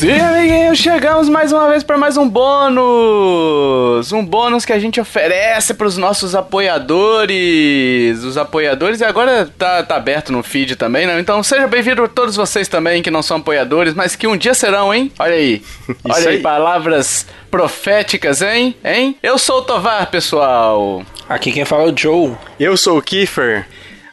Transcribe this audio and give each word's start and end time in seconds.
Sim, 0.00 0.18
amiguinhos, 0.18 0.78
chegamos 0.78 1.28
mais 1.28 1.52
uma 1.52 1.68
vez 1.68 1.82
para 1.82 1.98
mais 1.98 2.16
um 2.16 2.26
bônus! 2.26 4.10
Um 4.10 4.24
bônus 4.24 4.64
que 4.64 4.72
a 4.72 4.78
gente 4.78 4.98
oferece 4.98 5.74
para 5.74 5.86
os 5.86 5.98
nossos 5.98 6.34
apoiadores. 6.34 8.24
Os 8.24 8.38
apoiadores, 8.38 9.02
e 9.02 9.04
agora 9.04 9.46
tá, 9.58 9.82
tá 9.82 9.96
aberto 9.96 10.32
no 10.32 10.42
feed 10.42 10.74
também, 10.76 11.06
né? 11.06 11.20
Então 11.20 11.42
seja 11.42 11.66
bem-vindo 11.66 12.02
a 12.02 12.08
todos 12.08 12.34
vocês 12.34 12.66
também 12.66 13.02
que 13.02 13.10
não 13.10 13.20
são 13.22 13.36
apoiadores, 13.36 13.92
mas 13.92 14.16
que 14.16 14.26
um 14.26 14.38
dia 14.38 14.54
serão, 14.54 14.94
hein? 14.94 15.12
Olha 15.18 15.34
aí. 15.34 15.62
Olha 16.08 16.28
aí, 16.30 16.36
aí, 16.36 16.40
palavras 16.40 17.26
proféticas, 17.50 18.40
hein? 18.40 18.74
Hein? 18.82 19.16
Eu 19.22 19.38
sou 19.38 19.58
o 19.58 19.62
Tovar, 19.64 20.10
pessoal. 20.10 21.02
Aqui 21.28 21.52
quem 21.52 21.66
fala 21.66 21.90
é 21.90 21.92
o 21.92 21.94
Joe. 21.94 22.32
Eu 22.58 22.74
sou 22.74 22.96
o 22.96 23.02
Kiefer. 23.02 23.66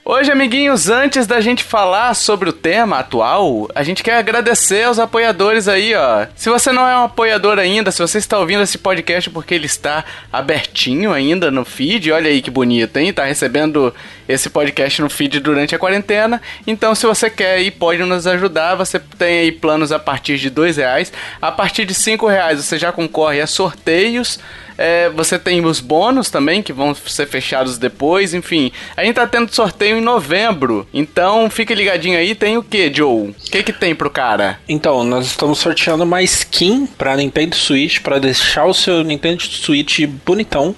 Hoje, 0.10 0.32
amiguinhos, 0.32 0.88
antes 0.88 1.28
da 1.28 1.42
gente 1.42 1.66
falar 1.66 2.14
sobre 2.14 2.48
o 2.50 2.54
tema 2.54 3.00
atual, 3.00 3.68
a 3.76 3.84
gente 3.84 4.02
quer 4.02 4.16
agradecer 4.16 4.84
aos 4.84 5.00
apoiadores 5.00 5.68
aí, 5.68 5.94
ó. 5.94 6.28
Se 6.34 6.50
você 6.50 6.72
não 6.72 6.88
é 6.88 6.98
um 6.98 7.04
apoiador 7.04 7.60
ainda, 7.60 7.92
se 7.92 8.02
você 8.02 8.18
está 8.18 8.40
ouvindo 8.40 8.64
esse 8.64 8.78
podcast 8.78 9.30
porque 9.30 9.54
ele 9.54 9.66
está 9.66 10.06
abertinho 10.32 11.12
ainda 11.12 11.52
no 11.52 11.66
feed, 11.66 12.10
olha 12.10 12.30
aí 12.30 12.42
que 12.42 12.50
bonito, 12.50 12.96
hein? 12.96 13.12
Tá 13.12 13.26
recebendo 13.26 13.94
esse 14.30 14.50
podcast 14.50 15.02
no 15.02 15.10
feed 15.10 15.42
durante 15.42 15.76
a 15.76 15.80
quarentena. 15.80 16.42
Então, 16.66 16.96
se 16.96 17.06
você 17.06 17.30
quer 17.30 17.60
e 17.60 17.70
pode 17.70 18.02
nos 18.04 18.26
ajudar, 18.26 18.76
você 18.76 19.02
tem 19.18 19.40
aí 19.40 19.52
planos 19.52 19.92
a 19.92 20.00
partir 20.00 20.38
de 20.38 20.50
dois 20.50 20.78
reais. 20.78 21.12
A 21.42 21.52
partir 21.52 21.84
de 21.84 21.94
cinco 21.94 22.28
reais 22.28 22.64
você 22.64 22.80
já 22.80 22.94
concorre 22.94 23.42
a 23.42 23.48
sorteios 23.48 24.40
é, 24.78 25.10
você 25.10 25.40
tem 25.40 25.66
os 25.66 25.80
bônus 25.80 26.30
também, 26.30 26.62
que 26.62 26.72
vão 26.72 26.94
ser 26.94 27.26
fechados 27.28 27.78
depois. 27.78 28.34
Enfim, 28.34 28.72
a 28.96 29.04
gente 29.04 29.16
tá 29.16 29.28
tendo 29.28 29.54
sorteio 29.54 29.98
em 29.98 30.02
novembro. 30.02 30.88
Então, 30.94 31.50
fique 31.50 31.74
ligadinho 31.74 32.18
aí. 32.18 32.36
Tem 32.36 32.58
o 32.58 32.64
que, 32.64 32.94
Joe? 32.94 33.30
O 33.30 33.36
que 33.52 33.64
que 33.64 33.74
tem 33.74 33.96
pro 33.96 34.10
cara? 34.10 34.60
Então, 34.68 35.04
nós 35.04 35.26
estamos 35.26 35.60
sorteando 35.60 36.04
uma 36.04 36.22
skin 36.22 36.86
pra 36.86 37.16
Nintendo 37.16 37.56
Switch, 37.56 38.00
para 38.00 38.20
deixar 38.20 38.66
o 38.66 38.74
seu 38.74 39.04
Nintendo 39.04 39.42
Switch 39.42 40.02
bonitão 40.26 40.76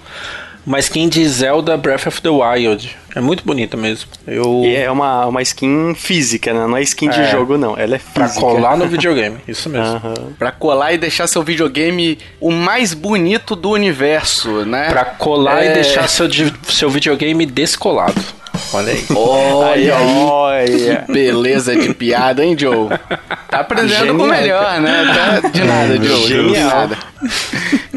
uma 0.66 0.80
skin 0.80 1.10
de 1.10 1.28
Zelda 1.28 1.76
Breath 1.78 2.08
of 2.08 2.22
the 2.22 2.30
Wild. 2.30 2.96
É 3.16 3.20
muito 3.20 3.44
bonita 3.44 3.76
mesmo. 3.76 4.10
Eu... 4.28 4.62
E 4.64 4.76
é 4.76 4.90
uma, 4.90 5.26
uma 5.26 5.42
skin 5.42 5.94
física, 5.96 6.54
né? 6.54 6.68
Não 6.68 6.78
é 6.78 6.82
skin 6.84 7.10
é. 7.10 7.12
de 7.12 7.32
jogo, 7.32 7.58
não. 7.58 7.78
Ela 7.78 7.96
é 7.96 8.00
física. 8.00 8.14
Pra 8.14 8.30
colar 8.30 8.78
no 8.78 8.86
videogame, 8.88 9.38
isso 9.48 9.70
mesmo. 9.70 9.96
Uhum. 9.96 10.34
Pra 10.38 10.52
colar 10.52 10.94
e 10.94 10.98
deixar 10.98 11.28
seu 11.28 11.42
videogame 11.42 12.20
o 12.40 12.52
mais 12.52 12.94
bonito 12.94 13.56
do 13.56 13.72
universo, 13.72 14.66
né? 14.66 14.90
Pra 14.90 15.06
colar 15.06 15.64
é... 15.64 15.72
e 15.72 15.74
deixar 15.74 16.08
seu, 16.08 16.28
seu 16.68 16.90
videogame 16.90 17.46
descolado. 17.46 18.39
Olha 18.74 18.94
aí. 18.94 19.06
Olha 19.16 19.98
aí. 19.98 20.16
Olha. 20.16 21.04
Que 21.06 21.12
beleza 21.12 21.76
de 21.76 21.94
piada, 21.94 22.44
hein, 22.44 22.56
Joe? 22.58 22.90
Tá 23.50 23.62
aprendendo 23.62 23.90
Genial, 23.90 24.16
com 24.16 24.24
o 24.24 24.28
melhor, 24.28 24.80
né? 24.80 25.42
Tá 25.42 25.50
de 25.50 25.64
nada, 25.64 26.04
Joe. 26.04 26.28
Genial. 26.28 26.54
De 26.54 26.60
nada. 26.60 26.98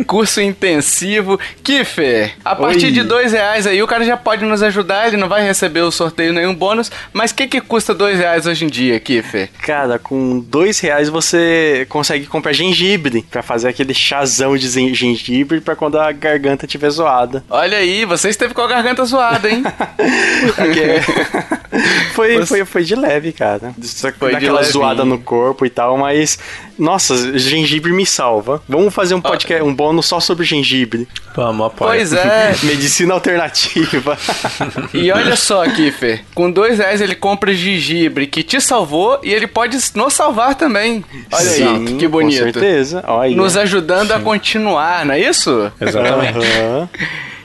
Curso 0.06 0.40
intensivo. 0.40 1.38
Kiffer, 1.62 2.32
a 2.44 2.56
partir 2.56 2.86
Oi. 2.86 2.92
de 2.92 3.02
dois 3.02 3.32
reais 3.32 3.66
aí 3.66 3.82
o 3.82 3.86
cara 3.86 4.04
já 4.04 4.16
pode 4.16 4.44
nos 4.44 4.62
ajudar, 4.62 5.06
ele 5.06 5.16
não 5.16 5.28
vai 5.28 5.44
receber 5.44 5.80
o 5.80 5.90
sorteio 5.90 6.32
nenhum 6.32 6.54
bônus, 6.54 6.90
mas 7.12 7.30
o 7.30 7.34
que 7.34 7.46
que 7.46 7.60
custa 7.60 7.94
dois 7.94 8.18
reais 8.18 8.46
hoje 8.46 8.64
em 8.64 8.68
dia, 8.68 8.98
Kiffer? 8.98 9.50
Cara, 9.62 9.98
com 9.98 10.40
dois 10.40 10.80
reais 10.80 11.08
você 11.08 11.86
consegue 11.88 12.26
comprar 12.26 12.52
gengibre 12.52 13.24
para 13.30 13.42
fazer 13.42 13.68
aquele 13.68 13.94
chazão 13.94 14.56
de 14.56 14.68
gengibre 14.94 15.60
para 15.60 15.76
quando 15.76 15.98
a 15.98 16.10
garganta 16.10 16.64
estiver 16.64 16.90
zoada. 16.90 17.44
Olha 17.48 17.78
aí, 17.78 18.04
você 18.04 18.28
esteve 18.28 18.54
com 18.54 18.62
a 18.62 18.68
garganta 18.68 19.04
zoada, 19.04 19.48
hein? 19.48 19.62
foi, 22.14 22.36
você... 22.36 22.46
foi, 22.46 22.64
foi 22.64 22.84
de 22.84 22.94
leve, 22.94 23.32
cara. 23.32 23.74
Foi 24.18 24.34
aquela 24.34 24.62
zoada 24.62 25.04
no 25.04 25.18
corpo 25.18 25.64
e 25.66 25.70
tal, 25.70 25.96
mas 25.96 26.38
nossa, 26.78 27.38
gengibre 27.38 27.92
me 27.92 28.04
salva. 28.04 28.62
Vamos 28.68 28.92
fazer 28.92 29.14
um 29.14 29.18
ah. 29.18 29.22
podcast, 29.22 29.62
um 29.62 29.74
bônus 29.74 30.06
só 30.06 30.20
sobre 30.20 30.44
gengibre. 30.44 31.06
Vamos, 31.34 31.66
apoio. 31.66 31.90
Pois 31.90 32.12
é. 32.12 32.54
Medicina 32.64 33.14
alternativa. 33.14 34.18
e 34.92 35.10
olha 35.10 35.36
só, 35.36 35.64
Kiffer. 35.64 36.24
Com 36.34 36.50
dois 36.50 36.78
reais 36.78 37.00
ele 37.00 37.14
compra 37.14 37.54
gengibre 37.54 38.26
que 38.26 38.42
te 38.42 38.60
salvou 38.60 39.20
e 39.22 39.32
ele 39.32 39.46
pode 39.46 39.78
nos 39.94 40.14
salvar 40.14 40.54
também. 40.54 41.04
Olha 41.30 41.44
Sim, 41.44 41.86
aí, 41.88 41.96
que 41.96 42.08
bonito. 42.08 42.38
Com 42.38 42.52
certeza. 42.52 43.04
Olha. 43.06 43.36
Nos 43.36 43.56
ajudando 43.56 44.08
Sim. 44.08 44.14
a 44.14 44.20
continuar, 44.20 45.04
não 45.04 45.14
é 45.14 45.20
isso? 45.20 45.70
Exatamente. 45.80 46.38
Uhum. 46.38 46.88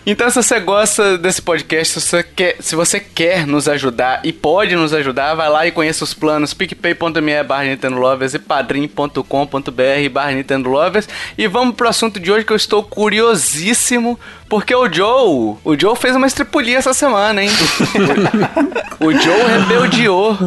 Então, 0.10 0.30
se 0.30 0.42
você 0.42 0.58
gosta 0.62 1.18
desse 1.18 1.42
podcast, 1.42 2.00
se 2.00 2.08
você, 2.08 2.24
quer, 2.24 2.56
se 2.62 2.78
você 2.78 2.98
quer 2.98 3.46
nos 3.46 3.68
ajudar 3.68 4.22
e 4.24 4.32
pode 4.32 4.74
nos 4.74 4.94
ajudar, 4.94 5.36
vai 5.36 5.50
lá 5.50 5.68
e 5.68 5.72
conheça 5.72 6.06
os 6.06 6.14
planos 6.14 6.54
picpay.me 6.54 7.44
barra 7.44 7.66
Nintendo 7.66 7.98
Lovers 7.98 8.34
e 8.34 8.40
padrim.com.br 8.40 10.10
barra 10.10 10.32
Nintendo 10.32 10.70
Lovers. 10.70 11.10
E 11.38 11.46
vamos 11.46 11.76
pro 11.76 11.90
assunto 11.90 12.22
de 12.22 12.32
hoje 12.32 12.46
que 12.46 12.54
eu 12.54 12.56
estou 12.56 12.84
curiosíssimo 12.84 14.18
porque 14.50 14.74
o 14.74 14.92
Joe, 14.92 15.58
o 15.62 15.78
Joe 15.78 15.96
fez 15.98 16.16
uma 16.16 16.26
estripulia 16.26 16.78
essa 16.78 16.94
semana, 16.94 17.44
hein? 17.44 17.50
o 19.02 19.12
Joe 19.12 19.60
rebeldeou. 19.60 20.38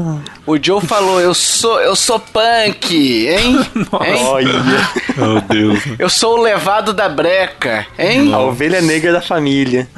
O 0.47 0.57
Joe 0.57 0.81
falou: 0.81 1.21
"Eu 1.21 1.35
sou, 1.35 1.79
eu 1.81 1.95
sou 1.95 2.19
punk, 2.19 2.95
hein? 2.95 3.59
hein? 3.77 4.25
Olha. 4.25 4.53
Meu 5.21 5.41
Deus. 5.41 5.83
Eu 5.99 6.09
sou 6.09 6.39
o 6.39 6.43
levado 6.43 6.93
da 6.93 7.09
breca, 7.09 7.87
hein? 7.99 8.33
A 8.33 8.39
ovelha 8.39 8.81
negra 8.81 9.13
da 9.13 9.21
família. 9.21 9.89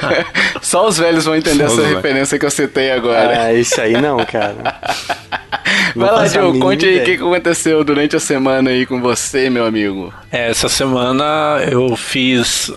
Só 0.62 0.86
os 0.86 0.98
velhos 0.98 1.24
vão 1.24 1.36
entender 1.36 1.68
Só 1.68 1.74
essa 1.74 1.94
referência 1.94 2.38
que 2.38 2.46
eu 2.46 2.50
citei 2.50 2.92
agora. 2.92 3.44
Ah, 3.44 3.52
isso 3.52 3.80
aí 3.80 4.00
não, 4.00 4.24
cara. 4.24 4.56
Vai 5.94 6.10
lá, 6.10 6.26
Joe, 6.26 6.58
conte 6.58 6.86
aí 6.86 7.00
o 7.00 7.04
que, 7.04 7.16
que 7.16 7.22
aconteceu 7.22 7.82
durante 7.82 8.16
a 8.16 8.20
semana 8.20 8.70
aí 8.70 8.86
com 8.86 9.00
você, 9.00 9.50
meu 9.50 9.64
amigo. 9.64 10.12
É, 10.30 10.50
essa 10.50 10.68
semana 10.68 11.60
eu 11.68 11.96
fiz. 11.96 12.72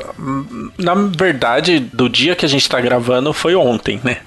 Na 0.78 0.96
verdade, 0.96 1.80
do 1.80 2.10
dia 2.10 2.36
que 2.36 2.46
a 2.46 2.50
gente 2.50 2.68
tá 2.68 2.82
gravando 2.82 3.32
foi 3.34 3.56
ontem, 3.56 4.00
né? 4.04 4.18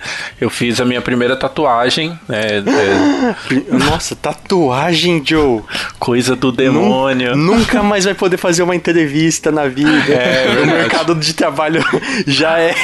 Eu 0.40 0.48
fiz 0.48 0.80
a 0.80 0.84
minha 0.84 1.00
primeira 1.00 1.36
tatuagem. 1.36 2.18
Né? 2.28 2.58
É... 2.58 3.74
Nossa, 3.74 4.14
tatuagem, 4.14 5.22
Joe. 5.24 5.62
Coisa 5.98 6.36
do 6.36 6.52
demônio. 6.52 7.36
Nunca 7.36 7.55
mais 7.82 8.04
vai 8.04 8.14
poder 8.14 8.36
fazer 8.36 8.62
uma 8.62 8.74
entrevista 8.74 9.50
na 9.50 9.68
vida. 9.68 10.12
É, 10.12 10.62
o 10.62 10.66
mercado 10.66 11.14
de 11.14 11.34
trabalho 11.34 11.84
já 12.26 12.58
é. 12.58 12.74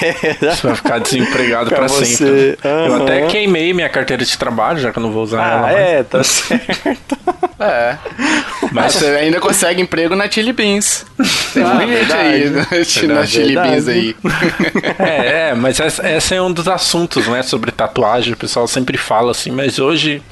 Você 0.40 0.66
vai 0.66 0.76
ficar 0.76 0.98
desempregado 0.98 1.68
pra, 1.68 1.78
pra 1.78 1.88
sempre. 1.88 2.58
Uhum. 2.64 2.86
Eu 2.86 3.02
até 3.02 3.26
queimei 3.26 3.72
minha 3.72 3.88
carteira 3.88 4.24
de 4.24 4.36
trabalho, 4.36 4.78
já 4.78 4.92
que 4.92 4.98
eu 4.98 5.02
não 5.02 5.12
vou 5.12 5.22
usar 5.22 5.42
ah, 5.42 5.70
ela. 5.70 5.72
É, 5.72 6.02
tá 6.02 6.22
certo. 6.24 7.18
é. 7.60 7.96
Mas 8.70 8.94
você 8.94 9.06
ainda 9.06 9.40
consegue 9.40 9.80
emprego 9.82 10.16
na 10.16 10.30
Chili 10.30 10.52
Beans. 10.52 11.04
Tem 11.52 11.62
ah, 11.62 11.74
muita 11.74 11.96
gente 11.96 12.12
aí 12.12 12.50
na, 12.50 12.66
na 13.14 13.26
Chili 13.26 13.54
Beans 13.54 13.88
aí. 13.88 14.16
É, 14.98 15.50
é 15.50 15.54
mas 15.54 15.78
esse 15.80 16.34
é 16.34 16.42
um 16.42 16.52
dos 16.52 16.68
assuntos, 16.68 17.26
né, 17.26 17.42
sobre 17.42 17.70
tatuagem. 17.70 18.32
O 18.32 18.36
pessoal 18.36 18.66
sempre 18.66 18.96
fala 18.96 19.30
assim, 19.32 19.50
mas 19.50 19.78
hoje 19.78 20.22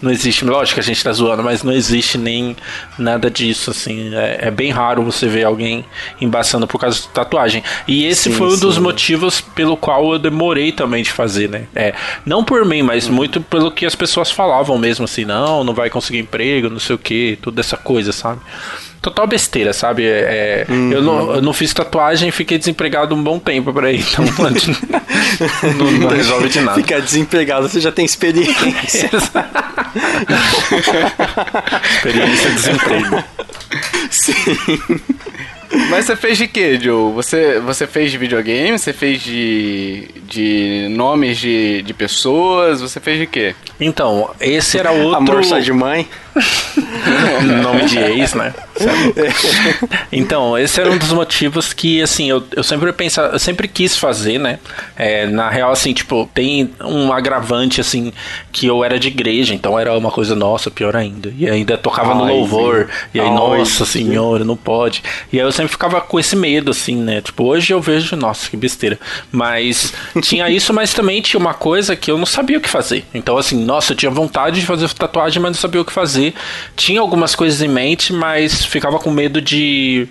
não 0.00 0.10
existe, 0.10 0.44
lógico 0.44 0.74
que 0.74 0.80
a 0.80 0.82
gente 0.82 1.02
tá 1.02 1.12
zoando, 1.12 1.42
mas 1.42 1.62
não 1.62 1.72
existe 1.72 2.18
nem 2.18 2.56
nada 2.98 3.30
disso, 3.30 3.70
assim. 3.70 4.14
É, 4.14 4.38
é 4.42 4.50
bem 4.50 4.70
raro 4.70 5.02
você 5.02 5.26
ver 5.26 5.44
alguém 5.44 5.84
embaçando 6.20 6.66
por 6.66 6.78
causa 6.78 7.00
de 7.00 7.08
tatuagem. 7.08 7.62
E 7.86 8.04
esse 8.04 8.30
sim, 8.30 8.32
foi 8.32 8.48
um 8.48 8.56
sim. 8.56 8.60
dos 8.60 8.78
motivos 8.78 9.40
pelo 9.40 9.76
qual 9.76 10.12
eu 10.12 10.18
demorei 10.18 10.72
também 10.72 11.02
de 11.02 11.10
fazer, 11.10 11.48
né? 11.48 11.64
É, 11.74 11.94
não 12.24 12.44
por 12.44 12.64
mim, 12.64 12.82
mas 12.82 13.06
uhum. 13.06 13.14
muito 13.14 13.40
pelo 13.40 13.70
que 13.70 13.86
as 13.86 13.94
pessoas 13.94 14.30
falavam 14.30 14.78
mesmo, 14.78 15.04
assim, 15.04 15.24
não, 15.24 15.64
não 15.64 15.74
vai 15.74 15.90
conseguir 15.90 16.18
emprego, 16.18 16.68
não 16.68 16.80
sei 16.80 16.94
o 16.96 16.98
que, 16.98 17.38
toda 17.40 17.60
essa 17.60 17.76
coisa, 17.76 18.12
sabe? 18.12 18.40
Total 19.04 19.26
besteira, 19.26 19.74
sabe? 19.74 20.06
É, 20.06 20.64
uhum. 20.66 20.90
eu, 20.90 21.02
não, 21.02 21.34
eu 21.34 21.42
não 21.42 21.52
fiz 21.52 21.74
tatuagem 21.74 22.30
e 22.30 22.32
fiquei 22.32 22.56
desempregado 22.56 23.14
um 23.14 23.22
bom 23.22 23.38
tempo 23.38 23.70
por 23.70 23.84
aí, 23.84 24.00
então 24.00 24.24
não, 25.76 25.92
não, 25.92 26.08
resolve 26.08 26.48
de 26.48 26.62
nada. 26.62 26.80
Ficar 26.80 27.00
desempregado, 27.00 27.68
você 27.68 27.80
já 27.80 27.92
tem 27.92 28.06
experiência. 28.06 29.10
experiência 31.96 32.48
de 32.48 32.54
desemprego. 32.54 33.22
Sim. 34.10 34.32
Mas 35.90 36.06
você 36.06 36.16
fez 36.16 36.38
de 36.38 36.46
quê, 36.46 36.78
Joe? 36.80 37.12
Você, 37.12 37.60
você 37.60 37.86
fez 37.86 38.10
de 38.10 38.16
videogame? 38.16 38.78
Você 38.78 38.92
fez 38.92 39.20
de, 39.20 40.08
de 40.26 40.88
nomes 40.90 41.36
de, 41.36 41.82
de 41.82 41.92
pessoas? 41.92 42.80
Você 42.80 43.00
fez 43.00 43.18
de 43.18 43.26
quê? 43.26 43.54
Então, 43.78 44.30
esse 44.40 44.78
era 44.78 44.92
outro... 44.92 45.16
Amor 45.16 45.44
só 45.44 45.58
de 45.58 45.72
mãe? 45.72 46.08
nome 47.62 47.84
de 47.86 47.98
ex, 47.98 48.34
né? 48.34 48.54
então, 50.12 50.56
esse 50.56 50.80
era 50.80 50.90
um 50.90 50.96
dos 50.98 51.12
motivos 51.12 51.72
que, 51.72 52.00
assim, 52.00 52.30
eu, 52.30 52.42
eu 52.54 52.62
sempre 52.62 52.92
pensava, 52.92 53.34
eu 53.34 53.38
sempre 53.38 53.66
quis 53.66 53.96
fazer, 53.96 54.38
né? 54.38 54.58
É, 54.96 55.26
na 55.26 55.50
real, 55.50 55.72
assim, 55.72 55.92
tipo, 55.92 56.28
tem 56.32 56.70
um 56.80 57.12
agravante, 57.12 57.80
assim, 57.80 58.12
que 58.52 58.66
eu 58.66 58.84
era 58.84 58.98
de 58.98 59.08
igreja, 59.08 59.54
então 59.54 59.78
era 59.78 59.96
uma 59.96 60.10
coisa 60.10 60.34
nossa, 60.36 60.70
pior 60.70 60.96
ainda. 60.96 61.32
E 61.36 61.48
ainda 61.48 61.76
tocava 61.76 62.12
Ai, 62.12 62.18
no 62.18 62.24
louvor, 62.24 62.86
sim. 62.86 63.08
e 63.14 63.20
aí, 63.20 63.26
Ai, 63.26 63.34
nossa 63.34 63.84
sim. 63.84 64.06
senhora, 64.06 64.44
não 64.44 64.56
pode. 64.56 65.02
E 65.32 65.38
aí 65.38 65.44
eu 65.44 65.52
sempre 65.52 65.64
sempre 65.64 65.72
ficava 65.72 66.00
com 66.00 66.18
esse 66.18 66.36
medo, 66.36 66.70
assim, 66.70 66.96
né? 66.96 67.20
Tipo, 67.20 67.44
hoje 67.44 67.72
eu 67.72 67.80
vejo, 67.80 68.14
nossa, 68.16 68.48
que 68.48 68.56
besteira. 68.56 68.98
Mas 69.32 69.92
tinha 70.22 70.48
isso, 70.48 70.72
mas 70.72 70.92
também 70.92 71.20
tinha 71.20 71.40
uma 71.40 71.54
coisa 71.54 71.96
que 71.96 72.10
eu 72.10 72.18
não 72.18 72.26
sabia 72.26 72.58
o 72.58 72.60
que 72.60 72.68
fazer. 72.68 73.04
Então, 73.12 73.36
assim, 73.36 73.64
nossa, 73.64 73.92
eu 73.92 73.96
tinha 73.96 74.10
vontade 74.10 74.60
de 74.60 74.66
fazer 74.66 74.88
tatuagem, 74.90 75.42
mas 75.42 75.52
não 75.52 75.60
sabia 75.60 75.80
o 75.80 75.84
que 75.84 75.92
fazer. 75.92 76.34
Tinha 76.76 76.93
algumas 76.96 77.34
coisas 77.34 77.62
em 77.62 77.68
mente, 77.68 78.12
mas 78.12 78.64
ficava 78.64 78.98
com 78.98 79.10
medo 79.10 79.40
de 79.40 80.08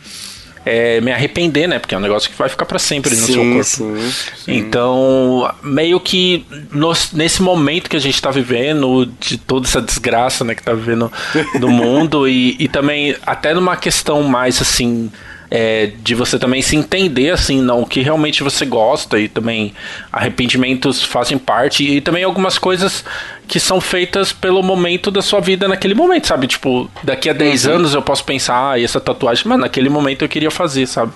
é, 0.66 1.02
me 1.02 1.12
arrepender, 1.12 1.68
né? 1.68 1.80
Porque 1.80 1.94
é 1.94 1.98
um 1.98 2.02
negócio 2.02 2.30
que 2.30 2.38
vai 2.38 2.48
ficar 2.48 2.66
para 2.66 2.80
sempre 2.80 3.16
no 3.16 3.26
sim, 3.26 3.34
seu 3.34 3.44
corpo. 3.44 3.64
Sim, 3.64 4.12
sim. 4.46 4.58
Então, 4.58 5.54
meio 5.62 6.00
que 6.00 6.46
nos, 6.72 7.12
nesse 7.12 7.42
momento 7.42 7.90
que 7.90 7.98
a 7.98 8.00
gente 8.00 8.22
tá 8.22 8.32
vivendo, 8.32 9.06
de 9.20 9.38
toda 9.38 9.68
essa 9.68 9.82
desgraça, 9.82 10.44
né, 10.44 10.56
que 10.56 10.64
tá 10.64 10.74
vivendo 10.74 11.12
no 11.60 11.68
mundo, 11.70 12.28
e, 12.28 12.56
e 12.60 12.68
também 12.68 13.16
até 13.26 13.54
numa 13.54 13.76
questão 13.76 14.24
mais 14.24 14.62
assim 14.62 15.12
é, 15.52 15.92
de 16.02 16.16
você 16.16 16.40
também 16.40 16.64
se 16.64 16.76
entender 16.76 17.30
assim, 17.30 17.62
não, 17.62 17.84
o 17.84 17.86
que 17.86 18.02
realmente 18.02 18.42
você 18.42 18.66
gosta 18.66 19.20
e 19.20 19.28
também 19.28 19.72
arrependimentos 20.12 21.04
fazem 21.04 21.38
parte 21.38 21.84
e 21.84 22.02
também 22.02 22.24
algumas 22.24 22.58
coisas 22.58 23.06
que 23.48 23.60
são 23.60 23.80
feitas 23.82 24.32
pelo 24.32 24.64
momento 24.64 25.12
da 25.12 25.22
sua 25.22 25.40
vida 25.40 25.68
naquele 25.68 25.94
momento, 25.94 26.28
sabe? 26.28 26.48
Tipo, 26.48 26.90
daqui 27.04 27.30
a 27.30 27.34
10 27.34 27.66
uhum. 27.66 27.74
anos 27.74 27.94
eu 27.94 28.02
posso 28.02 28.24
pensar, 28.24 28.72
ah, 28.72 28.82
essa 28.82 29.00
tatuagem, 29.00 29.44
mas 29.48 29.60
naquele 29.60 29.90
momento 29.90 30.24
eu 30.24 30.30
queria 30.30 30.50
fazer, 30.50 30.88
sabe? 30.88 31.12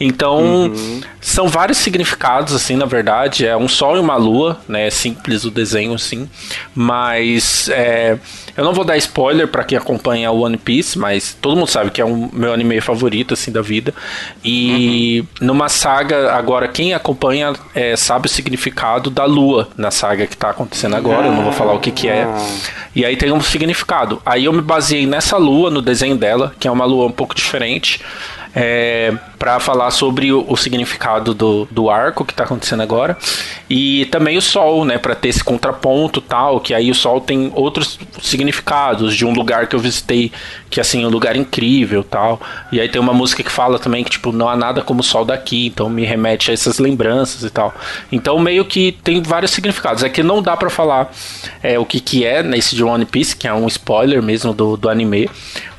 Então, 0.00 0.66
uhum. 0.66 1.00
são 1.20 1.48
vários 1.48 1.78
significados, 1.78 2.54
assim, 2.54 2.76
na 2.76 2.86
verdade. 2.86 3.46
É 3.46 3.56
um 3.56 3.68
sol 3.68 3.96
e 3.96 4.00
uma 4.00 4.16
lua, 4.16 4.60
né? 4.68 4.86
É 4.86 4.90
simples 4.90 5.44
o 5.44 5.50
desenho, 5.50 5.94
assim. 5.94 6.28
Mas 6.74 7.68
é, 7.70 8.18
eu 8.56 8.64
não 8.64 8.72
vou 8.72 8.84
dar 8.84 8.96
spoiler 8.96 9.48
para 9.48 9.64
quem 9.64 9.76
acompanha 9.76 10.30
o 10.30 10.40
One 10.40 10.56
Piece, 10.56 10.98
mas 10.98 11.36
todo 11.40 11.56
mundo 11.56 11.68
sabe 11.68 11.90
que 11.90 12.00
é 12.00 12.04
um 12.04 12.30
meu 12.32 12.52
anime 12.52 12.80
favorito, 12.80 13.34
assim, 13.34 13.50
da 13.50 13.62
vida. 13.62 13.92
E 14.44 15.20
uhum. 15.40 15.46
numa 15.48 15.68
saga, 15.68 16.32
agora, 16.32 16.68
quem 16.68 16.94
acompanha 16.94 17.52
é, 17.74 17.96
sabe 17.96 18.26
o 18.26 18.30
significado 18.30 19.10
da 19.10 19.24
lua 19.24 19.68
na 19.76 19.90
saga 19.90 20.26
que 20.26 20.36
tá 20.36 20.50
acontecendo 20.50 20.96
agora. 20.96 21.26
Eu 21.26 21.32
não 21.32 21.44
vou 21.44 21.52
falar 21.52 21.71
o 21.72 21.80
que 21.80 21.90
que 21.90 22.08
é. 22.08 22.22
Ah. 22.22 22.46
E 22.94 23.04
aí 23.04 23.16
tem 23.16 23.32
um 23.32 23.40
significado. 23.40 24.20
Aí 24.24 24.44
eu 24.44 24.52
me 24.52 24.60
baseei 24.62 25.06
nessa 25.06 25.36
lua, 25.36 25.70
no 25.70 25.82
desenho 25.82 26.16
dela, 26.16 26.54
que 26.58 26.68
é 26.68 26.70
uma 26.70 26.84
lua 26.84 27.06
um 27.06 27.12
pouco 27.12 27.34
diferente 27.34 28.00
é, 28.54 29.14
para 29.38 29.58
falar 29.58 29.90
sobre 29.90 30.32
o, 30.32 30.44
o, 30.46 30.56
significado 30.56 31.32
do, 31.34 31.66
do 31.70 31.88
arco 31.88 32.24
que 32.24 32.32
está 32.32 32.44
acontecendo 32.44 32.82
agora 32.82 33.16
e 33.68 34.06
também 34.06 34.36
o 34.36 34.42
sol, 34.42 34.84
né, 34.84 34.98
para 34.98 35.14
ter 35.14 35.28
esse 35.28 35.42
contraponto 35.42 36.20
tal, 36.20 36.60
que 36.60 36.74
aí 36.74 36.90
o 36.90 36.94
sol 36.94 37.20
tem 37.20 37.50
outros 37.54 37.98
significados 38.20 39.16
de 39.16 39.24
um 39.24 39.32
lugar 39.32 39.66
que 39.66 39.74
eu 39.74 39.80
visitei 39.80 40.30
que 40.72 40.80
assim, 40.80 41.04
um 41.04 41.10
lugar 41.10 41.36
incrível 41.36 42.02
tal. 42.02 42.40
E 42.72 42.80
aí 42.80 42.88
tem 42.88 43.00
uma 43.00 43.12
música 43.12 43.42
que 43.42 43.52
fala 43.52 43.78
também 43.78 44.02
que 44.02 44.10
tipo 44.10 44.32
não 44.32 44.48
há 44.48 44.56
nada 44.56 44.80
como 44.80 45.00
o 45.00 45.04
sol 45.04 45.24
daqui, 45.24 45.66
então 45.66 45.88
me 45.90 46.04
remete 46.04 46.50
a 46.50 46.54
essas 46.54 46.78
lembranças 46.78 47.42
e 47.42 47.50
tal. 47.50 47.74
Então 48.10 48.38
meio 48.38 48.64
que 48.64 48.92
tem 49.04 49.22
vários 49.22 49.50
significados. 49.50 50.02
É 50.02 50.08
que 50.08 50.22
não 50.22 50.40
dá 50.40 50.56
para 50.56 50.70
falar 50.70 51.12
é, 51.62 51.78
o 51.78 51.84
que 51.84 52.00
que 52.00 52.24
é 52.24 52.42
nesse 52.42 52.74
de 52.74 52.82
One 52.82 53.04
Piece, 53.04 53.36
que 53.36 53.46
é 53.46 53.52
um 53.52 53.66
spoiler 53.68 54.22
mesmo 54.22 54.54
do, 54.54 54.76
do 54.76 54.88
anime, 54.88 55.28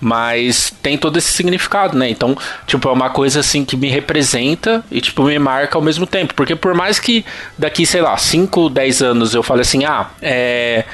mas 0.03 0.73
tem 0.81 0.97
todo 0.97 1.17
esse 1.17 1.31
significado, 1.31 1.97
né? 1.97 2.09
Então 2.09 2.37
Tipo, 2.65 2.89
é 2.89 2.91
uma 2.91 3.09
coisa 3.09 3.39
assim 3.39 3.63
que 3.65 3.75
me 3.75 3.89
representa 3.89 4.83
e, 4.91 5.01
tipo, 5.01 5.23
me 5.23 5.37
marca 5.37 5.77
ao 5.77 5.81
mesmo 5.81 6.05
tempo. 6.05 6.33
Porque 6.33 6.55
por 6.55 6.73
mais 6.73 6.99
que 6.99 7.25
daqui, 7.57 7.85
sei 7.85 8.01
lá, 8.01 8.17
5, 8.17 8.69
10 8.69 9.01
anos 9.01 9.33
eu 9.33 9.43
fale 9.43 9.61
assim, 9.61 9.85
ah, 9.85 10.09
é. 10.21 10.85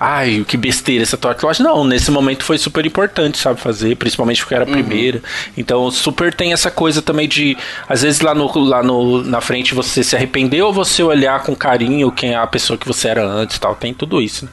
Ai, 0.00 0.44
que 0.46 0.56
besteira 0.56 1.02
essa 1.02 1.16
tatuagem. 1.16 1.64
Não, 1.64 1.84
nesse 1.84 2.08
momento 2.12 2.44
foi 2.44 2.56
super 2.56 2.86
importante, 2.86 3.36
sabe, 3.36 3.60
fazer, 3.60 3.96
principalmente 3.96 4.40
porque 4.42 4.54
era 4.54 4.64
a 4.64 4.66
uhum. 4.66 4.72
primeira. 4.72 5.20
Então, 5.56 5.90
super 5.90 6.32
tem 6.32 6.52
essa 6.52 6.70
coisa 6.70 7.02
também 7.02 7.26
de, 7.26 7.56
às 7.88 8.02
vezes 8.02 8.20
lá, 8.20 8.32
no, 8.32 8.46
lá 8.60 8.80
no, 8.80 9.24
na 9.24 9.40
frente 9.40 9.74
você 9.74 10.04
se 10.04 10.14
arrependeu 10.14 10.66
ou 10.66 10.72
você 10.72 11.02
olhar 11.02 11.42
com 11.42 11.54
carinho 11.56 12.12
quem 12.12 12.30
é 12.30 12.36
a 12.36 12.46
pessoa 12.46 12.78
que 12.78 12.86
você 12.86 13.08
era 13.08 13.26
antes 13.26 13.58
tal. 13.58 13.74
Tem 13.74 13.92
tudo 13.92 14.22
isso, 14.22 14.44
né? 14.44 14.50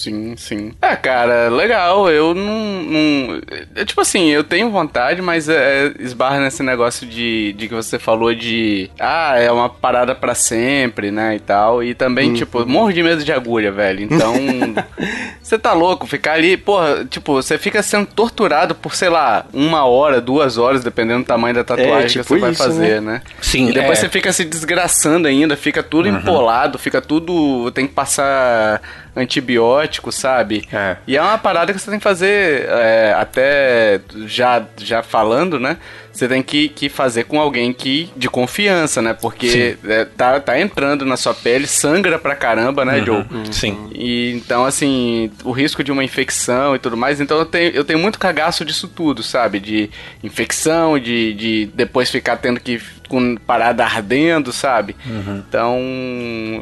Sim, 0.00 0.34
sim. 0.34 0.72
É, 0.80 0.96
cara, 0.96 1.50
legal. 1.50 2.10
Eu 2.10 2.34
não. 2.34 2.82
não 2.82 3.40
é, 3.76 3.84
tipo 3.84 4.00
assim, 4.00 4.30
eu 4.30 4.42
tenho 4.42 4.70
vontade, 4.70 5.20
mas 5.20 5.46
é, 5.46 5.88
é, 5.88 5.92
esbarra 5.98 6.40
nesse 6.40 6.62
negócio 6.62 7.06
de, 7.06 7.52
de 7.52 7.68
que 7.68 7.74
você 7.74 7.98
falou 7.98 8.34
de. 8.34 8.90
Ah, 8.98 9.38
é 9.38 9.52
uma 9.52 9.68
parada 9.68 10.14
para 10.14 10.34
sempre, 10.34 11.10
né? 11.10 11.36
E 11.36 11.38
tal. 11.40 11.84
E 11.84 11.92
também, 11.92 12.30
hum. 12.30 12.34
tipo, 12.34 12.66
morro 12.66 12.90
de 12.94 13.02
medo 13.02 13.22
de 13.22 13.30
agulha, 13.30 13.70
velho. 13.70 14.04
Então. 14.04 14.32
você 15.42 15.58
tá 15.58 15.74
louco, 15.74 16.06
ficar 16.06 16.32
ali, 16.32 16.56
porra, 16.56 17.04
tipo, 17.04 17.34
você 17.34 17.58
fica 17.58 17.82
sendo 17.82 18.06
torturado 18.06 18.74
por, 18.74 18.94
sei 18.94 19.10
lá, 19.10 19.44
uma 19.52 19.84
hora, 19.84 20.18
duas 20.18 20.56
horas, 20.56 20.82
dependendo 20.82 21.24
do 21.24 21.26
tamanho 21.26 21.54
da 21.54 21.64
tatuagem 21.64 22.04
é, 22.04 22.06
tipo 22.06 22.22
que 22.22 22.28
você 22.28 22.38
vai 22.38 22.54
fazer, 22.54 23.02
né? 23.02 23.12
né? 23.12 23.22
Sim. 23.42 23.68
E 23.68 23.72
depois 23.74 23.98
é. 23.98 24.02
você 24.02 24.08
fica 24.08 24.32
se 24.32 24.46
desgraçando 24.46 25.28
ainda, 25.28 25.58
fica 25.58 25.82
tudo 25.82 26.08
uhum. 26.08 26.16
empolado, 26.16 26.78
fica 26.78 27.02
tudo. 27.02 27.70
Tem 27.72 27.86
que 27.86 27.92
passar 27.92 28.80
antibiótico, 29.14 30.12
sabe? 30.12 30.68
É. 30.72 30.96
E 31.06 31.16
é 31.16 31.22
uma 31.22 31.38
parada 31.38 31.72
que 31.72 31.78
você 31.78 31.90
tem 31.90 31.98
que 31.98 32.04
fazer, 32.04 32.66
é, 32.68 33.14
até 33.16 34.00
já, 34.26 34.64
já 34.76 35.02
falando, 35.02 35.58
né? 35.58 35.76
Você 36.20 36.28
tem 36.28 36.42
que, 36.42 36.68
que 36.68 36.90
fazer 36.90 37.24
com 37.24 37.40
alguém 37.40 37.72
que 37.72 38.10
de 38.14 38.28
confiança, 38.28 39.00
né? 39.00 39.14
Porque 39.14 39.78
é, 39.86 40.04
tá, 40.04 40.38
tá 40.38 40.60
entrando 40.60 41.06
na 41.06 41.16
sua 41.16 41.32
pele, 41.32 41.66
sangra 41.66 42.18
pra 42.18 42.36
caramba, 42.36 42.84
né, 42.84 42.98
uhum. 42.98 43.06
Joe? 43.06 43.24
Sim. 43.50 43.90
E 43.94 44.32
então, 44.32 44.66
assim, 44.66 45.30
o 45.42 45.50
risco 45.50 45.82
de 45.82 45.90
uma 45.90 46.04
infecção 46.04 46.76
e 46.76 46.78
tudo 46.78 46.94
mais. 46.94 47.22
Então 47.22 47.38
eu 47.38 47.46
tenho, 47.46 47.70
eu 47.70 47.86
tenho 47.86 47.98
muito 47.98 48.18
cagaço 48.18 48.66
disso 48.66 48.86
tudo, 48.86 49.22
sabe? 49.22 49.58
De 49.58 49.88
infecção, 50.22 50.98
de, 50.98 51.32
de 51.32 51.70
depois 51.74 52.10
ficar 52.10 52.36
tendo 52.36 52.60
que 52.60 52.78
com 53.08 53.36
parada 53.36 53.82
ardendo, 53.82 54.52
sabe? 54.52 54.94
Uhum. 55.06 55.42
Então, 55.48 55.78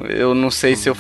eu 0.09 0.37
não 0.37 0.53
sei 0.53 0.77
se 0.77 0.89
eu, 0.89 0.97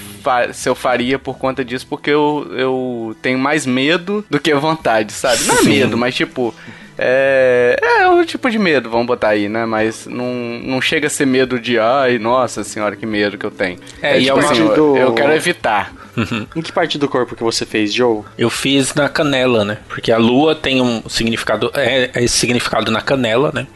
se 0.52 0.69
eu 0.69 0.75
faria 0.75 1.16
por 1.16 1.38
conta 1.38 1.64
disso, 1.64 1.87
porque 1.88 2.10
eu, 2.10 2.50
eu 2.56 3.16
tenho 3.22 3.38
mais 3.38 3.64
medo 3.64 4.25
do 4.28 4.40
que 4.40 4.52
vontade, 4.52 5.12
sabe? 5.12 5.44
Não 5.44 5.58
é 5.58 5.62
medo, 5.62 5.96
mas 5.96 6.16
tipo. 6.16 6.52
É, 6.98 7.76
é 8.00 8.08
um 8.08 8.24
tipo 8.24 8.50
de 8.50 8.58
medo, 8.58 8.90
vamos 8.90 9.06
botar 9.06 9.28
aí, 9.28 9.48
né? 9.48 9.64
Mas 9.64 10.06
não, 10.06 10.32
não 10.62 10.80
chega 10.80 11.06
a 11.06 11.10
ser 11.10 11.26
medo 11.26 11.60
de, 11.60 11.78
ai, 11.78 12.18
nossa 12.18 12.64
senhora, 12.64 12.96
que 12.96 13.06
medo 13.06 13.38
que 13.38 13.46
eu 13.46 13.50
tenho. 13.50 13.78
É, 14.02 14.16
é 14.16 14.20
e 14.20 14.24
tipo, 14.24 14.38
é 14.38 14.44
assim, 14.44 14.66
do... 14.66 14.72
eu, 14.74 14.96
eu 14.96 15.14
quero 15.14 15.32
evitar. 15.32 15.92
Uhum. 16.16 16.46
Em 16.56 16.62
que 16.62 16.72
parte 16.72 16.98
do 16.98 17.08
corpo 17.08 17.36
que 17.36 17.42
você 17.42 17.64
fez, 17.64 17.92
Joe? 17.92 18.24
Eu 18.36 18.50
fiz 18.50 18.94
na 18.94 19.08
canela, 19.08 19.64
né? 19.64 19.78
Porque 19.88 20.10
a 20.10 20.18
lua 20.18 20.54
tem 20.54 20.80
um 20.80 21.08
significado, 21.08 21.70
é, 21.74 22.10
é 22.12 22.24
esse 22.24 22.36
significado 22.36 22.90
na 22.90 23.00
canela, 23.00 23.52
né? 23.54 23.66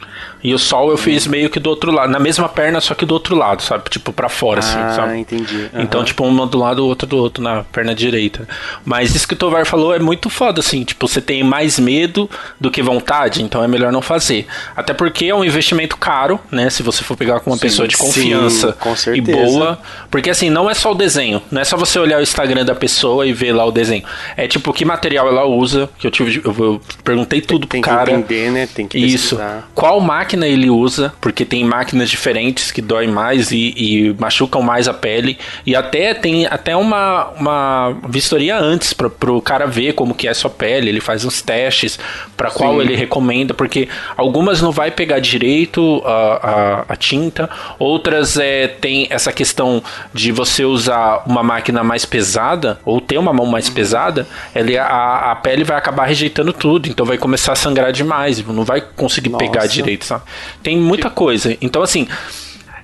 E 0.43 0.53
o 0.53 0.59
sol 0.59 0.91
eu 0.91 0.97
fiz 0.97 1.25
meio 1.25 1.49
que 1.49 1.59
do 1.59 1.69
outro 1.69 1.89
lado, 1.91 2.11
na 2.11 2.19
mesma 2.19 2.49
perna, 2.49 2.81
só 2.81 2.93
que 2.93 3.05
do 3.05 3.13
outro 3.13 3.33
lado, 3.35 3.61
sabe? 3.61 3.89
Tipo, 3.89 4.11
para 4.11 4.27
fora, 4.27 4.59
assim, 4.59 4.77
ah, 4.77 4.87
assim, 4.87 4.95
sabe? 4.95 5.13
Ah, 5.13 5.17
entendi. 5.17 5.69
Uhum. 5.73 5.81
Então, 5.81 6.03
tipo, 6.03 6.25
um 6.25 6.47
do 6.47 6.57
lado, 6.57 6.83
o 6.83 6.87
outro 6.87 7.07
do 7.07 7.17
outro, 7.17 7.41
na 7.41 7.63
perna 7.63 7.95
direita. 7.95 8.47
Mas 8.83 9.15
isso 9.15 9.25
que 9.25 9.33
o 9.33 9.37
Tovar 9.37 9.65
falou 9.65 9.95
é 9.95 9.99
muito 9.99 10.29
foda, 10.29 10.59
assim. 10.59 10.83
Tipo, 10.83 11.07
você 11.07 11.21
tem 11.21 11.43
mais 11.43 11.79
medo 11.79 12.29
do 12.59 12.69
que 12.69 12.81
vontade, 12.81 13.41
então 13.41 13.63
é 13.63 13.67
melhor 13.67 13.91
não 13.91 14.01
fazer. 14.01 14.45
Até 14.75 14.93
porque 14.93 15.25
é 15.25 15.35
um 15.35 15.45
investimento 15.45 15.95
caro, 15.95 16.37
né? 16.51 16.69
Se 16.69 16.83
você 16.83 17.03
for 17.03 17.15
pegar 17.15 17.39
com 17.39 17.49
uma 17.49 17.55
sim, 17.55 17.61
pessoa 17.61 17.87
de 17.87 17.95
confiança 17.95 18.75
sim, 18.97 19.13
e 19.13 19.21
boa. 19.21 19.79
Porque, 20.11 20.29
assim, 20.29 20.49
não 20.49 20.69
é 20.69 20.73
só 20.73 20.91
o 20.91 20.95
desenho. 20.95 21.41
Não 21.49 21.61
é 21.61 21.63
só 21.63 21.77
você 21.77 21.97
olhar 21.97 22.19
o 22.19 22.21
Instagram 22.21 22.65
da 22.65 22.75
pessoa 22.75 23.25
e 23.25 23.31
ver 23.31 23.53
lá 23.53 23.63
o 23.65 23.71
desenho. 23.71 24.03
É, 24.35 24.45
tipo, 24.45 24.73
que 24.73 24.83
material 24.83 25.27
ela 25.27 25.45
usa, 25.45 25.89
que 25.97 26.05
eu 26.05 26.11
tive... 26.11 26.41
Eu, 26.43 26.53
eu 26.59 26.81
perguntei 27.01 27.39
tudo 27.39 27.65
tem, 27.65 27.79
pro 27.79 27.89
cara. 27.89 28.05
Tem 28.05 28.15
que 28.15 28.33
entender, 28.33 28.51
né? 28.51 28.67
Tem 28.67 28.87
que 28.87 28.97
Isso. 28.97 29.39
Qual 29.73 30.01
máquina 30.13 30.47
ele 30.47 30.69
usa, 30.69 31.11
porque 31.19 31.43
tem 31.43 31.63
máquinas 31.63 32.09
diferentes 32.09 32.71
que 32.71 32.81
doem 32.81 33.07
mais 33.07 33.51
e, 33.51 33.73
e 33.75 34.15
machucam 34.19 34.61
mais 34.61 34.87
a 34.87 34.93
pele. 34.93 35.37
E 35.65 35.75
até 35.75 36.13
tem 36.13 36.45
até 36.45 36.75
uma, 36.75 37.29
uma 37.39 37.97
vistoria 38.07 38.57
antes 38.57 38.93
para 38.93 39.31
o 39.31 39.41
cara 39.41 39.65
ver 39.65 39.93
como 39.93 40.13
que 40.13 40.27
é 40.27 40.31
a 40.31 40.35
sua 40.35 40.49
pele. 40.49 40.89
Ele 40.89 41.01
faz 41.01 41.25
uns 41.25 41.41
testes 41.41 41.97
para 42.37 42.51
qual 42.51 42.81
ele 42.81 42.95
recomenda, 42.95 43.53
porque 43.53 43.89
algumas 44.15 44.61
não 44.61 44.71
vai 44.71 44.91
pegar 44.91 45.19
direito 45.19 46.01
a, 46.05 46.85
a, 46.89 46.93
a 46.93 46.95
tinta, 46.95 47.49
outras 47.79 48.37
é, 48.37 48.67
tem 48.67 49.07
essa 49.09 49.31
questão 49.31 49.81
de 50.13 50.31
você 50.31 50.63
usar 50.63 51.23
uma 51.25 51.41
máquina 51.41 51.83
mais 51.83 52.05
pesada 52.05 52.79
ou 52.85 53.01
ter 53.01 53.17
uma 53.17 53.33
mão 53.33 53.45
mais 53.45 53.69
pesada, 53.69 54.27
ele, 54.55 54.77
a, 54.77 55.31
a 55.31 55.35
pele 55.35 55.63
vai 55.63 55.77
acabar 55.77 56.05
rejeitando 56.05 56.53
tudo, 56.53 56.87
então 56.87 57.05
vai 57.05 57.17
começar 57.17 57.53
a 57.53 57.55
sangrar 57.55 57.91
demais, 57.91 58.45
não 58.45 58.63
vai 58.63 58.81
conseguir 58.81 59.29
Nossa. 59.29 59.45
pegar 59.45 59.65
direito, 59.65 60.02
sabe? 60.03 60.23
Tem 60.61 60.77
muita 60.77 61.09
coisa. 61.09 61.57
Então, 61.61 61.81
assim, 61.81 62.07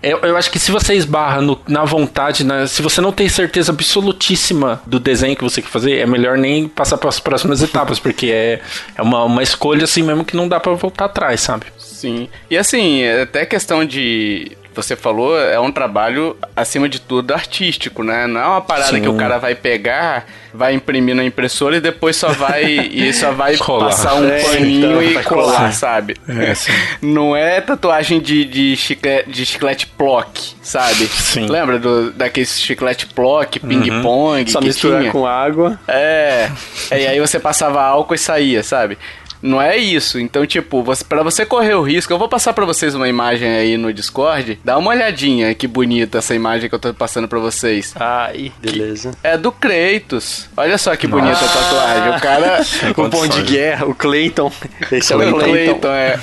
eu, 0.01 0.19
eu, 0.19 0.37
acho 0.37 0.49
que 0.49 0.57
se 0.57 0.71
você 0.71 0.93
esbarra 0.93 1.41
no, 1.41 1.59
na 1.67 1.83
vontade, 1.83 2.45
na, 2.45 2.65
se 2.67 2.81
você 2.81 3.01
não 3.01 3.11
tem 3.11 3.27
certeza 3.27 3.71
absolutíssima 3.71 4.81
do 4.85 4.97
desenho 4.97 5.35
que 5.35 5.43
você 5.43 5.61
quer 5.61 5.67
fazer, 5.67 5.97
é 5.97 6.05
melhor 6.05 6.37
nem 6.37 6.69
passar 6.69 6.97
para 6.97 7.09
as 7.09 7.19
próximas 7.19 7.61
etapas, 7.61 7.99
porque 7.99 8.27
é, 8.27 8.61
é 8.95 9.01
uma, 9.01 9.25
uma 9.25 9.43
escolha 9.43 9.83
assim 9.83 10.01
mesmo 10.01 10.23
que 10.23 10.37
não 10.37 10.47
dá 10.47 10.57
para 10.59 10.73
voltar 10.73 11.05
atrás, 11.05 11.41
sabe? 11.41 11.65
Sim. 11.77 12.29
E 12.49 12.57
assim, 12.57 13.05
até 13.05 13.45
questão 13.45 13.83
de 13.83 14.57
você 14.81 14.95
falou, 14.95 15.39
é 15.39 15.59
um 15.59 15.71
trabalho, 15.71 16.35
acima 16.55 16.87
de 16.87 16.99
tudo, 16.99 17.33
artístico, 17.33 18.03
né? 18.03 18.27
Não 18.27 18.39
é 18.39 18.45
uma 18.45 18.61
parada 18.61 18.95
Sim. 18.95 19.01
que 19.01 19.07
o 19.07 19.15
cara 19.15 19.37
vai 19.37 19.55
pegar, 19.55 20.25
vai 20.53 20.73
imprimir 20.73 21.15
na 21.15 21.23
impressora 21.23 21.77
e 21.77 21.81
depois 21.81 22.15
só 22.15 22.29
vai 22.29 22.63
e 22.65 23.11
só 23.13 23.31
vai 23.31 23.55
colar. 23.57 23.87
passar 23.87 24.15
um 24.15 24.27
é, 24.27 24.41
paninho 24.41 25.01
então, 25.01 25.21
e 25.21 25.23
colar, 25.23 25.53
colar, 25.53 25.73
sabe? 25.73 26.15
É, 26.27 26.53
Não 27.01 27.35
é 27.35 27.61
tatuagem 27.61 28.19
de, 28.19 28.45
de, 28.45 28.75
chiclete, 28.75 29.29
de 29.29 29.45
chiclete 29.45 29.87
plock, 29.87 30.55
sabe? 30.61 31.07
Sim. 31.07 31.47
Lembra 31.47 31.77
do, 31.77 32.11
daquele 32.11 32.45
chiclete 32.45 33.05
plock, 33.07 33.59
ping-pong? 33.59 34.41
Uhum. 34.41 34.47
Só 34.47 34.61
misturar 34.61 35.01
tinha? 35.01 35.11
com 35.11 35.25
água. 35.25 35.79
É. 35.87 36.49
é. 36.91 37.01
E 37.01 37.07
aí 37.07 37.19
você 37.19 37.39
passava 37.39 37.81
álcool 37.81 38.15
e 38.15 38.17
saía, 38.17 38.63
sabe? 38.63 38.97
Não 39.41 39.61
é 39.61 39.77
isso. 39.77 40.19
Então, 40.19 40.45
tipo, 40.45 40.83
você, 40.83 41.03
para 41.03 41.23
você 41.23 41.45
correr 41.45 41.73
o 41.75 41.81
risco, 41.81 42.11
eu 42.11 42.17
vou 42.17 42.27
passar 42.27 42.53
para 42.53 42.65
vocês 42.65 42.93
uma 42.93 43.07
imagem 43.07 43.49
aí 43.49 43.77
no 43.77 43.93
Discord. 43.93 44.59
Dá 44.63 44.77
uma 44.77 44.91
olhadinha, 44.91 45.53
que 45.55 45.67
bonita 45.67 46.17
essa 46.17 46.35
imagem 46.35 46.69
que 46.69 46.75
eu 46.75 46.79
tô 46.79 46.93
passando 46.93 47.27
para 47.27 47.39
vocês. 47.39 47.93
Ai, 47.99 48.51
beleza. 48.61 49.11
É 49.23 49.37
do 49.37 49.51
Kratos. 49.51 50.49
Olha 50.55 50.77
só 50.77 50.95
que 50.95 51.07
bonita 51.07 51.37
a 51.37 51.47
tatuagem. 51.47 52.09
O 52.09 52.21
cara. 52.21 52.61
o 52.97 53.09
pão 53.09 53.27
de 53.27 53.41
guerra, 53.43 53.85
o 53.85 53.95
Clayton. 53.95 54.51
Esse 54.91 55.13
é 55.13 55.15
o 55.15 55.19
Clayton. 55.19 55.39
Clayton 55.39 55.87
é. 55.87 56.19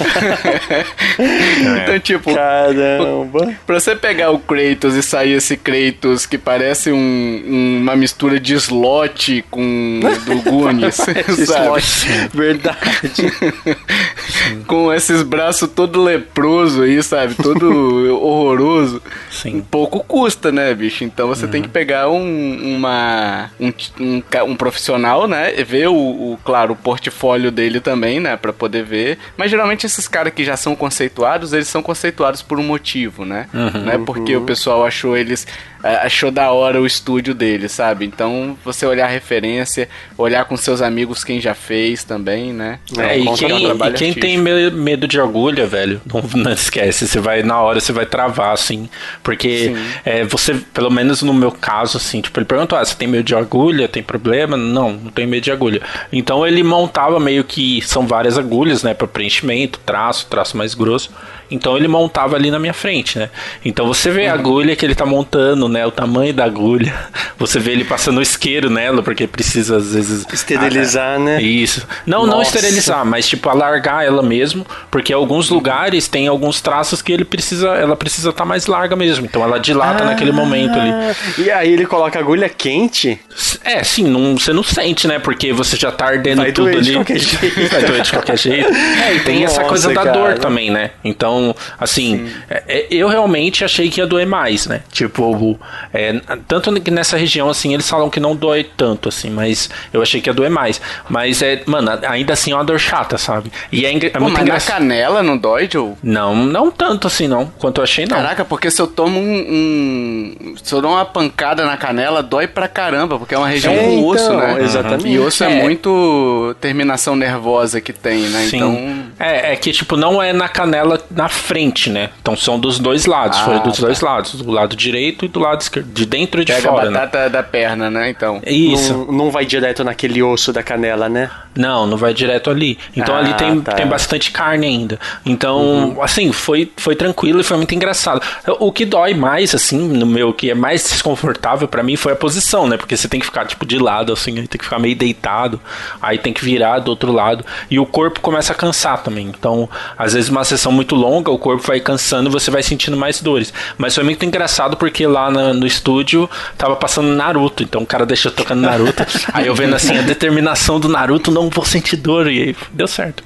então, 1.82 2.00
tipo. 2.00 2.35
Caramba. 2.35 3.54
Pra 3.66 3.80
você 3.80 3.96
pegar 3.96 4.30
o 4.30 4.38
Kratos 4.38 4.94
e 4.94 5.02
sair 5.02 5.32
esse 5.32 5.56
Kratos 5.56 6.26
que 6.26 6.37
parece 6.37 6.92
um, 6.92 7.78
uma 7.80 7.96
mistura 7.96 8.38
de 8.38 8.54
slot 8.54 9.44
com 9.50 10.00
do 10.25 10.42
Goonies. 10.42 10.99
slot. 11.38 12.28
Verdade. 12.35 13.05
Com 14.66 14.92
esses 14.92 15.22
braços 15.22 15.68
todo 15.70 16.02
leproso 16.02 16.82
aí, 16.82 17.02
sabe? 17.02 17.34
Todo 17.34 17.66
horroroso. 18.22 19.02
Sim. 19.30 19.56
Um 19.56 19.60
pouco 19.60 20.00
custa, 20.00 20.50
né, 20.50 20.72
bicho? 20.75 21.04
Então 21.04 21.28
você 21.28 21.44
uhum. 21.44 21.50
tem 21.50 21.62
que 21.62 21.68
pegar 21.68 22.08
um, 22.08 22.76
uma, 22.76 23.50
um, 23.60 23.72
um, 24.00 24.22
um, 24.46 24.56
profissional, 24.56 25.26
né? 25.26 25.52
Ver 25.64 25.88
o, 25.88 25.94
o, 25.94 26.38
claro, 26.44 26.72
o 26.72 26.76
portfólio 26.76 27.50
dele 27.50 27.80
também, 27.80 28.20
né? 28.20 28.36
Pra 28.36 28.52
poder 28.52 28.84
ver. 28.84 29.18
Mas 29.36 29.50
geralmente 29.50 29.86
esses 29.86 30.08
caras 30.08 30.32
que 30.32 30.44
já 30.44 30.56
são 30.56 30.75
conceituados, 30.75 31.52
eles 31.52 31.68
são 31.68 31.82
conceituados 31.82 32.42
por 32.42 32.58
um 32.58 32.64
motivo, 32.64 33.25
né? 33.25 33.46
Uhum. 33.52 33.84
Não 33.84 33.92
é 33.92 33.98
porque 33.98 34.36
uhum. 34.36 34.42
o 34.42 34.46
pessoal 34.46 34.84
achou 34.84 35.16
eles 35.16 35.46
achou 35.86 36.30
da 36.30 36.50
hora 36.50 36.80
o 36.80 36.86
estúdio 36.86 37.34
dele, 37.34 37.68
sabe? 37.68 38.04
Então 38.04 38.56
você 38.64 38.84
olhar 38.84 39.06
a 39.06 39.10
referência, 39.10 39.88
olhar 40.18 40.44
com 40.44 40.56
seus 40.56 40.82
amigos 40.82 41.22
quem 41.22 41.40
já 41.40 41.54
fez 41.54 42.04
também, 42.04 42.52
né? 42.52 42.78
É, 42.99 43.19
e 43.19 43.33
quem, 43.35 43.67
um 43.67 43.87
e 43.87 43.93
quem 43.93 44.15
tem 44.15 44.38
medo 44.38 45.07
de 45.07 45.21
agulha, 45.21 45.67
velho, 45.67 46.00
não, 46.05 46.23
não, 46.43 46.53
esquece, 46.53 47.07
você 47.07 47.21
vai, 47.21 47.43
na 47.43 47.61
hora 47.61 47.81
você 47.81 47.93
vai 47.93 48.07
travar, 48.07 48.53
assim, 48.53 48.88
porque 49.23 49.75
é, 50.05 50.25
você, 50.25 50.55
pelo 50.73 50.91
menos 50.91 51.23
no 51.23 51.35
meu 51.35 51.50
caso, 51.50 51.97
assim, 51.97 52.21
tipo, 52.21 52.38
ele 52.38 52.47
perguntou, 52.47 52.79
ah, 52.79 52.85
você 52.85 52.95
tem 52.95 53.09
medo 53.09 53.25
de 53.25 53.35
agulha, 53.35 53.88
tem 53.88 54.03
problema? 54.03 54.57
Não, 54.57 54.93
não 54.93 55.11
tenho 55.11 55.29
medo 55.29 55.43
de 55.43 55.53
agulha. 55.53 55.81
Então 56.12 56.47
ele 56.47 56.62
montava 56.62 57.19
meio 57.21 57.45
que, 57.45 57.81
são 57.83 58.07
várias 58.07 58.38
agulhas, 58.38 58.83
né, 58.83 58.95
para 58.95 59.07
preenchimento, 59.07 59.79
traço, 59.85 60.26
traço 60.26 60.57
mais 60.57 60.75
grosso, 60.75 61.11
então 61.50 61.76
ele 61.76 61.88
montava 61.88 62.37
ali 62.37 62.50
na 62.50 62.59
minha 62.59 62.73
frente, 62.73 63.19
né? 63.19 63.31
Então 63.65 63.87
você 63.87 64.11
vê 64.11 64.26
a 64.26 64.33
uhum. 64.33 64.38
agulha 64.41 64.76
que 64.76 64.85
ele 64.85 64.95
tá 64.95 65.07
montando, 65.07 65.69
né? 65.69 65.87
O 65.87 65.91
tamanho 65.91 66.33
da 66.33 66.45
agulha. 66.45 66.95
Você 67.38 67.59
vê 67.59 67.73
ele 67.73 67.85
passando 67.85 68.17
o 68.17 68.23
isqueiro 68.23 68.71
nela, 68.71 69.03
porque 69.03 69.26
precisa 69.26 69.76
às 69.76 69.93
vezes. 69.93 70.26
Esterilizar, 70.33 71.17
ah, 71.17 71.19
né? 71.19 71.43
Isso. 71.43 71.87
Não, 72.07 72.21
Nossa. 72.21 72.31
não 72.31 72.43
esterilizar, 72.43 73.05
mas 73.05 73.29
tipo 73.29 73.49
alargar 73.50 74.05
ela 74.05 74.23
mesmo, 74.23 74.67
porque 74.91 75.12
alguns 75.12 75.50
lugares 75.50 76.09
tem 76.09 76.29
alguns 76.29 76.62
traços 76.62 77.03
que 77.03 77.12
ele 77.12 77.26
precisa, 77.26 77.69
ela 77.69 77.95
precisa 77.95 78.31
estar 78.31 78.45
tá 78.45 78.49
mais 78.49 78.67
larga 78.67 78.97
mesmo. 78.97 79.26
Então 79.26 79.43
ela 79.43 79.59
dilata 79.59 80.03
ah, 80.03 80.07
naquele 80.07 80.33
momento 80.33 80.79
ali. 80.79 80.91
E 81.38 81.50
aí 81.50 81.73
ele 81.73 81.85
coloca 81.85 82.19
a 82.19 82.23
agulha 82.23 82.49
quente? 82.49 83.21
É, 83.62 83.85
sim, 83.85 84.05
não, 84.05 84.38
você 84.38 84.53
não 84.53 84.62
sente, 84.62 85.07
né? 85.07 85.19
Porque 85.19 85.53
você 85.53 85.76
já 85.76 85.93
tá 85.93 86.07
ardendo 86.07 86.38
Vai 86.38 86.53
tudo 86.53 86.69
ali. 86.69 86.81
De 86.81 86.93
qualquer 86.95 87.19
jeito. 87.21 87.69
Vai 87.71 87.85
doer 87.85 88.03
de 88.03 88.11
qualquer 88.11 88.38
jeito. 88.38 88.73
É, 88.73 89.15
e 89.15 89.21
tem 89.21 89.43
Nossa, 89.43 89.61
essa 89.61 89.69
coisa 89.69 89.88
da 89.93 90.05
cara. 90.05 90.12
dor 90.12 90.38
também, 90.38 90.71
né? 90.71 90.93
Então 91.05 91.36
então, 91.37 91.55
assim, 91.78 92.31
é, 92.49 92.62
é, 92.66 92.87
eu 92.90 93.09
realmente 93.09 93.64
achei 93.64 93.90
que 93.90 94.00
ia 94.00 94.07
doer 94.07 94.26
mais, 94.26 94.66
né? 94.66 94.83
Tipo, 94.90 95.59
é, 95.93 96.21
tanto 96.49 96.73
que 96.81 96.90
nessa 96.90 97.16
região, 97.16 97.49
assim, 97.49 97.75
eles 97.75 97.88
falam 97.88 98.09
que 98.09 98.19
não 98.19 98.35
dói 98.35 98.64
tanto, 98.64 99.09
assim, 99.09 99.31
mas 99.31 99.69
eu 99.93 100.02
achei 100.02 100.21
que 100.21 100.31
ia 100.31 100.35
doer 100.35 100.50
mais. 100.50 100.81
Mas 101.09 101.43
é, 101.43 101.62
mano, 101.66 101.90
ainda 102.09 102.33
assim 102.33 102.52
é 102.52 102.55
uma 102.55 102.64
dor 102.64 102.78
chata, 102.78 103.19
sabe? 103.19 103.52
E 103.71 103.85
é, 103.85 103.95
é 103.95 104.11
Pô, 104.11 104.21
muito 104.21 104.35
mas 104.35 104.47
na 104.47 104.61
canela 104.61 105.23
não 105.23 105.37
dói, 105.37 105.69
Joe? 105.71 105.93
Não, 106.02 106.35
não 106.35 106.71
tanto 106.71 107.07
assim, 107.07 107.28
não. 107.28 107.47
Quanto 107.59 107.78
eu 107.78 107.85
achei, 107.85 108.07
não. 108.07 108.16
Caraca, 108.16 108.45
porque 108.45 108.71
se 108.71 108.81
eu 108.81 108.87
tomo 108.87 109.19
um, 109.21 110.35
um. 110.43 110.55
se 110.62 110.75
eu 110.75 110.81
dou 110.81 110.93
uma 110.93 111.05
pancada 111.05 111.64
na 111.64 111.76
canela, 111.76 112.23
dói 112.23 112.47
pra 112.47 112.69
caramba, 112.69 113.19
porque 113.19 113.35
é 113.35 113.38
uma 113.38 113.49
região 113.49 113.73
é, 113.73 113.78
com 113.78 113.93
então, 113.93 114.07
osso, 114.07 114.33
né? 114.35 114.62
Exatamente. 114.62 115.09
E 115.09 115.19
osso 115.19 115.45
é. 115.45 115.59
é. 115.59 115.62
muito 115.62 116.57
terminação 116.61 117.16
nervosa 117.16 117.81
que 117.81 117.93
tem, 117.93 118.23
né? 118.28 118.47
Sim. 118.49 118.57
Então. 118.57 119.07
É, 119.19 119.52
é 119.52 119.57
que, 119.57 119.73
tipo, 119.73 119.97
não 119.97 120.23
é 120.23 120.33
na 120.33 120.49
canela, 120.49 121.00
na 121.11 121.25
na 121.26 121.28
frente, 121.28 121.90
né? 121.90 122.11
Então 122.23 122.37
são 122.37 122.59
dos 122.59 122.78
dois 122.78 123.04
lados, 123.04 123.38
ah, 123.38 123.45
foi 123.45 123.61
dos 123.61 123.76
tá. 123.76 123.87
dois 123.87 124.00
lados, 124.00 124.35
do 124.35 124.50
lado 124.50 124.76
direito 124.76 125.25
e 125.25 125.28
do 125.28 125.40
lado 125.40 125.61
esquerdo, 125.61 125.92
de 125.92 126.06
dentro 126.06 126.40
e 126.40 126.45
de 126.45 126.52
Pega 126.52 126.68
fora. 126.68 126.87
a 126.87 126.90
né? 126.90 127.00
batata 127.00 127.18
né? 127.25 127.28
da 127.28 127.42
perna, 127.42 127.90
né? 127.90 128.11
Então. 128.11 128.40
Isso. 128.47 128.92
Não, 128.92 129.12
não, 129.12 129.30
vai 129.30 129.45
direto 129.45 129.83
naquele 129.83 130.23
osso 130.23 130.52
da 130.52 130.62
canela, 130.62 131.09
né? 131.09 131.28
Não, 131.56 131.87
não 131.87 131.97
vai 131.97 132.14
direto 132.14 132.49
ali. 132.49 132.78
Então 132.97 133.14
ah, 133.14 133.18
ali 133.18 133.35
tem, 133.35 133.61
tá. 133.61 133.73
tem 133.73 133.87
bastante 133.87 134.30
carne 134.30 134.66
ainda. 134.66 135.00
Então, 135.25 135.59
uhum. 135.61 136.02
assim, 136.02 136.30
foi, 136.30 136.71
foi 136.76 136.95
tranquilo 136.95 137.40
e 137.40 137.42
foi 137.42 137.56
muito 137.56 137.75
engraçado. 137.75 138.21
O 138.61 138.71
que 138.71 138.85
dói 138.85 139.14
mais, 139.14 139.54
assim, 139.54 139.78
no 139.78 140.06
meu, 140.06 140.33
que 140.33 140.50
é 140.50 140.54
mais 140.54 140.85
desconfortável 140.85 141.66
para 141.66 141.83
mim 141.83 141.97
foi 141.97 142.12
a 142.12 142.16
posição, 142.16 142.68
né? 142.68 142.76
Porque 142.76 142.97
você 142.97 143.09
tem 143.09 143.18
que 143.18 143.26
ficar, 143.26 143.47
tipo, 143.47 143.66
de 143.66 143.78
lado, 143.78 144.12
assim, 144.12 144.35
tem 144.35 144.47
que 144.47 144.64
ficar 144.64 144.78
meio 144.78 144.95
deitado, 144.95 145.61
aí 146.00 146.18
tem 146.18 146.33
que 146.33 146.45
virar 146.45 146.78
do 146.78 146.90
outro 146.90 147.11
lado. 147.11 147.45
E 147.68 147.80
o 147.80 147.87
corpo 147.87 148.21
começa 148.21 148.52
a 148.52 148.56
cansar 148.56 149.02
também. 149.02 149.26
Então, 149.26 149.68
às 149.99 150.12
vezes 150.12 150.30
uma 150.30 150.45
sessão 150.45 150.71
muito 150.71 150.95
longa 150.95 151.15
longa, 151.16 151.30
o 151.30 151.38
corpo 151.38 151.66
vai 151.66 151.80
cansando, 151.80 152.30
você 152.30 152.50
vai 152.50 152.62
sentindo 152.62 152.96
mais 152.96 153.20
dores. 153.20 153.52
Mas 153.78 153.94
foi 153.94 154.04
muito 154.04 154.25
engraçado 154.25 154.76
porque 154.76 155.06
lá 155.06 155.30
na, 155.30 155.54
no 155.54 155.66
estúdio 155.66 156.28
tava 156.56 156.76
passando 156.76 157.08
Naruto, 157.08 157.62
então 157.62 157.82
o 157.82 157.87
cara 157.87 158.04
deixou 158.04 158.30
tocando 158.30 158.61
Naruto. 158.61 159.04
aí 159.32 159.46
eu 159.46 159.54
vendo 159.54 159.75
assim 159.75 159.96
a 159.99 160.02
determinação 160.02 160.78
do 160.78 160.88
Naruto, 160.88 161.30
não 161.30 161.49
vou 161.49 161.64
sentir 161.64 161.96
dor, 161.96 162.30
e 162.30 162.42
aí 162.42 162.56
deu 162.73 162.87
certo. 162.87 163.23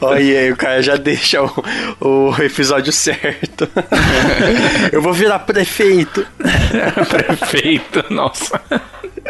Olha 0.00 0.18
aí, 0.18 0.52
o 0.52 0.56
cara 0.56 0.82
já 0.82 0.96
deixa 0.96 1.42
o, 1.42 1.52
o 2.00 2.42
episódio 2.42 2.92
certo. 2.92 3.68
eu 4.92 5.00
vou 5.00 5.12
virar 5.12 5.40
prefeito. 5.40 6.26
prefeito, 7.08 8.04
nossa. 8.10 8.60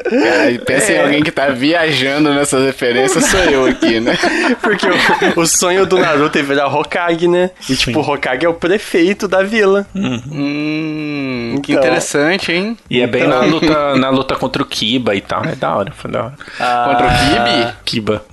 Cara, 0.04 0.58
pensa 0.64 0.92
é. 0.92 0.96
em 0.96 1.00
alguém 1.02 1.22
que 1.22 1.30
tá 1.30 1.48
viajando 1.48 2.32
nessas 2.32 2.64
referências, 2.64 3.24
sou 3.26 3.40
eu 3.40 3.66
aqui, 3.66 4.00
né? 4.00 4.16
Porque 4.60 4.86
o, 4.86 5.40
o 5.40 5.46
sonho 5.46 5.86
do 5.86 5.98
Naruto 5.98 6.38
é 6.38 6.42
virar 6.42 6.66
Hokage, 6.80 7.28
né? 7.28 7.50
E 7.62 7.74
Sim. 7.74 7.76
tipo, 7.76 8.00
o 8.00 8.02
Hokage 8.02 8.44
é 8.44 8.48
o 8.48 8.54
prefeito 8.54 9.26
da 9.26 9.42
vila. 9.42 9.86
Hum, 9.94 11.50
então. 11.52 11.62
que 11.62 11.72
interessante, 11.72 12.52
hein? 12.52 12.76
E 12.88 13.00
é 13.00 13.06
bem 13.06 13.22
então... 13.24 13.40
na 13.40 13.46
luta, 13.46 13.96
na 13.96 14.10
luta 14.10 14.36
contra 14.36 14.62
o 14.62 14.66
Kiba 14.66 15.14
e 15.14 15.20
tal. 15.20 15.44
É 15.44 15.54
da 15.54 15.74
hora, 15.74 15.92
foi 15.92 16.10
da 16.10 16.24
hora. 16.24 16.34
Ah, 16.60 16.84
contra 16.88 17.06
o 17.06 17.10
Kibi? 17.10 17.74
Kiba. 17.84 18.24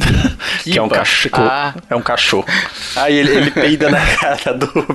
que 0.63 0.77
é 0.77 0.81
um 0.81 0.89
cachorro. 0.89 1.43
Ah. 1.43 1.73
É 1.89 1.95
um 1.95 2.01
cachorro. 2.01 2.45
Ah, 2.95 3.09
ele, 3.09 3.31
ele 3.31 3.51
peida 3.51 3.89
na 3.89 3.99
cara 3.99 4.53
do 4.53 4.67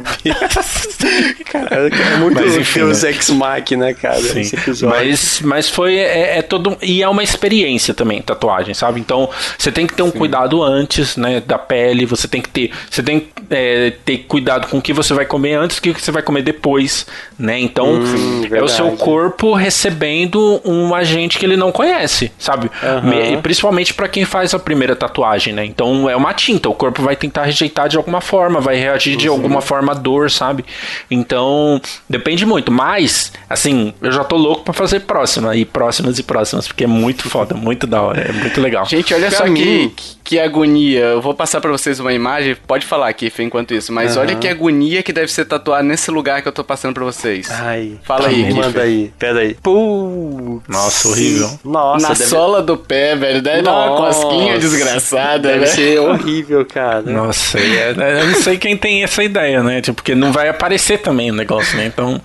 Cara, 1.50 1.88
é 1.88 2.16
muito 2.18 2.40
mas, 2.40 2.56
enfim, 2.56 2.80
Deus 2.80 3.02
né? 3.02 3.10
Ex 3.10 3.30
Machina, 3.30 3.94
cara, 3.94 4.20
Sim. 4.20 4.40
esse 4.40 4.56
episódio. 4.56 4.96
Mas, 4.96 5.40
mas 5.42 5.68
foi... 5.68 5.96
É, 5.96 6.38
é 6.38 6.42
todo... 6.42 6.76
E 6.82 7.02
é 7.02 7.08
uma 7.08 7.22
experiência 7.22 7.94
também, 7.94 8.20
tatuagem, 8.22 8.74
sabe? 8.74 9.00
Então, 9.00 9.28
você 9.58 9.72
tem 9.72 9.86
que 9.86 9.94
ter 9.94 10.02
um 10.02 10.10
Sim. 10.10 10.18
cuidado 10.18 10.62
antes, 10.62 11.16
né, 11.16 11.40
da 11.40 11.58
pele. 11.58 12.06
Você 12.06 12.28
tem 12.28 12.40
que 12.40 12.48
ter... 12.48 12.72
Você 12.90 13.02
tem 13.02 13.20
que 13.20 13.39
é, 13.48 13.92
ter 14.04 14.18
cuidado 14.18 14.68
com 14.68 14.78
o 14.78 14.82
que 14.82 14.92
você 14.92 15.14
vai 15.14 15.24
comer 15.24 15.54
antes 15.54 15.80
e 15.82 15.90
o 15.90 15.94
que 15.94 16.00
você 16.00 16.10
vai 16.10 16.22
comer 16.22 16.42
depois, 16.42 17.06
né? 17.38 17.58
Então, 17.58 17.94
hum, 17.94 18.42
é 18.50 18.62
o 18.62 18.68
seu 18.68 18.90
corpo 18.92 19.54
recebendo 19.54 20.60
um 20.64 20.94
agente 20.94 21.38
que 21.38 21.46
ele 21.46 21.56
não 21.56 21.72
conhece, 21.72 22.32
sabe? 22.38 22.70
Uhum. 22.82 23.40
Principalmente 23.42 23.94
para 23.94 24.08
quem 24.08 24.24
faz 24.24 24.54
a 24.54 24.58
primeira 24.58 24.94
tatuagem, 24.96 25.52
né? 25.52 25.64
Então, 25.64 26.08
é 26.08 26.16
uma 26.16 26.34
tinta, 26.34 26.68
o 26.68 26.74
corpo 26.74 27.02
vai 27.02 27.16
tentar 27.16 27.44
rejeitar 27.44 27.88
de 27.88 27.96
alguma 27.96 28.20
forma, 28.20 28.60
vai 28.60 28.76
reagir 28.76 29.16
de 29.16 29.28
alguma 29.28 29.60
forma 29.60 29.92
à 29.92 29.94
dor, 29.94 30.30
sabe? 30.30 30.64
Então, 31.10 31.80
depende 32.08 32.44
muito. 32.44 32.70
Mas, 32.70 33.32
assim, 33.48 33.94
eu 34.00 34.12
já 34.12 34.24
tô 34.24 34.36
louco 34.36 34.64
para 34.64 34.74
fazer 34.74 35.00
próxima, 35.00 35.56
e 35.56 35.64
próximas 35.64 36.18
e 36.18 36.22
próximas 36.22 36.66
porque 36.66 36.84
é 36.84 36.86
muito 36.86 37.28
foda, 37.28 37.54
muito 37.54 37.86
da 37.86 38.02
hora, 38.02 38.20
é 38.20 38.32
muito 38.32 38.60
legal. 38.60 38.84
Gente, 38.86 39.12
olha 39.14 39.28
pra 39.28 39.38
só 39.38 39.44
que, 39.44 39.92
que 40.22 40.38
agonia. 40.38 41.00
Eu 41.00 41.20
vou 41.20 41.34
passar 41.34 41.60
para 41.60 41.70
vocês 41.70 42.00
uma 42.00 42.12
imagem, 42.12 42.56
pode 42.66 42.86
falar 42.86 43.08
aqui, 43.08 43.29
enquanto 43.38 43.74
isso, 43.74 43.92
mas 43.92 44.16
uhum. 44.16 44.22
olha 44.22 44.36
que 44.36 44.48
agonia 44.48 45.02
que 45.02 45.12
deve 45.12 45.30
ser 45.30 45.44
tatuar 45.44 45.82
nesse 45.82 46.10
lugar 46.10 46.42
que 46.42 46.48
eu 46.48 46.52
tô 46.52 46.64
passando 46.64 46.94
para 46.94 47.04
vocês. 47.04 47.48
Ai. 47.50 47.98
Fala 48.02 48.28
aí, 48.28 48.52
Manda 48.52 48.82
aí, 48.82 49.12
pera 49.18 49.40
aí. 49.40 49.54
Putz. 49.54 50.68
Nossa, 50.68 51.08
horrível. 51.08 51.58
Nossa, 51.64 52.08
Na 52.08 52.14
deve... 52.14 52.28
sola 52.28 52.62
do 52.62 52.76
pé, 52.76 53.16
velho, 53.16 53.42
deve 53.42 53.62
Nossa. 53.62 53.86
dar 53.86 53.92
uma 53.92 54.06
cosquinha 54.06 54.58
desgraçada, 54.58 55.48
deve 55.48 55.60
né? 55.60 55.66
ser 55.66 56.00
horrível, 56.00 56.64
cara. 56.64 57.02
Nossa, 57.02 57.58
é, 57.58 57.90
eu 57.90 58.26
não 58.26 58.42
sei 58.42 58.58
quem 58.58 58.76
tem 58.76 59.02
essa 59.02 59.22
ideia, 59.22 59.62
né? 59.62 59.80
Tipo, 59.80 59.96
porque 59.96 60.14
não 60.14 60.32
vai 60.32 60.48
aparecer 60.48 60.98
também 60.98 61.30
o 61.30 61.34
negócio, 61.34 61.76
né? 61.76 61.86
Então, 61.86 62.20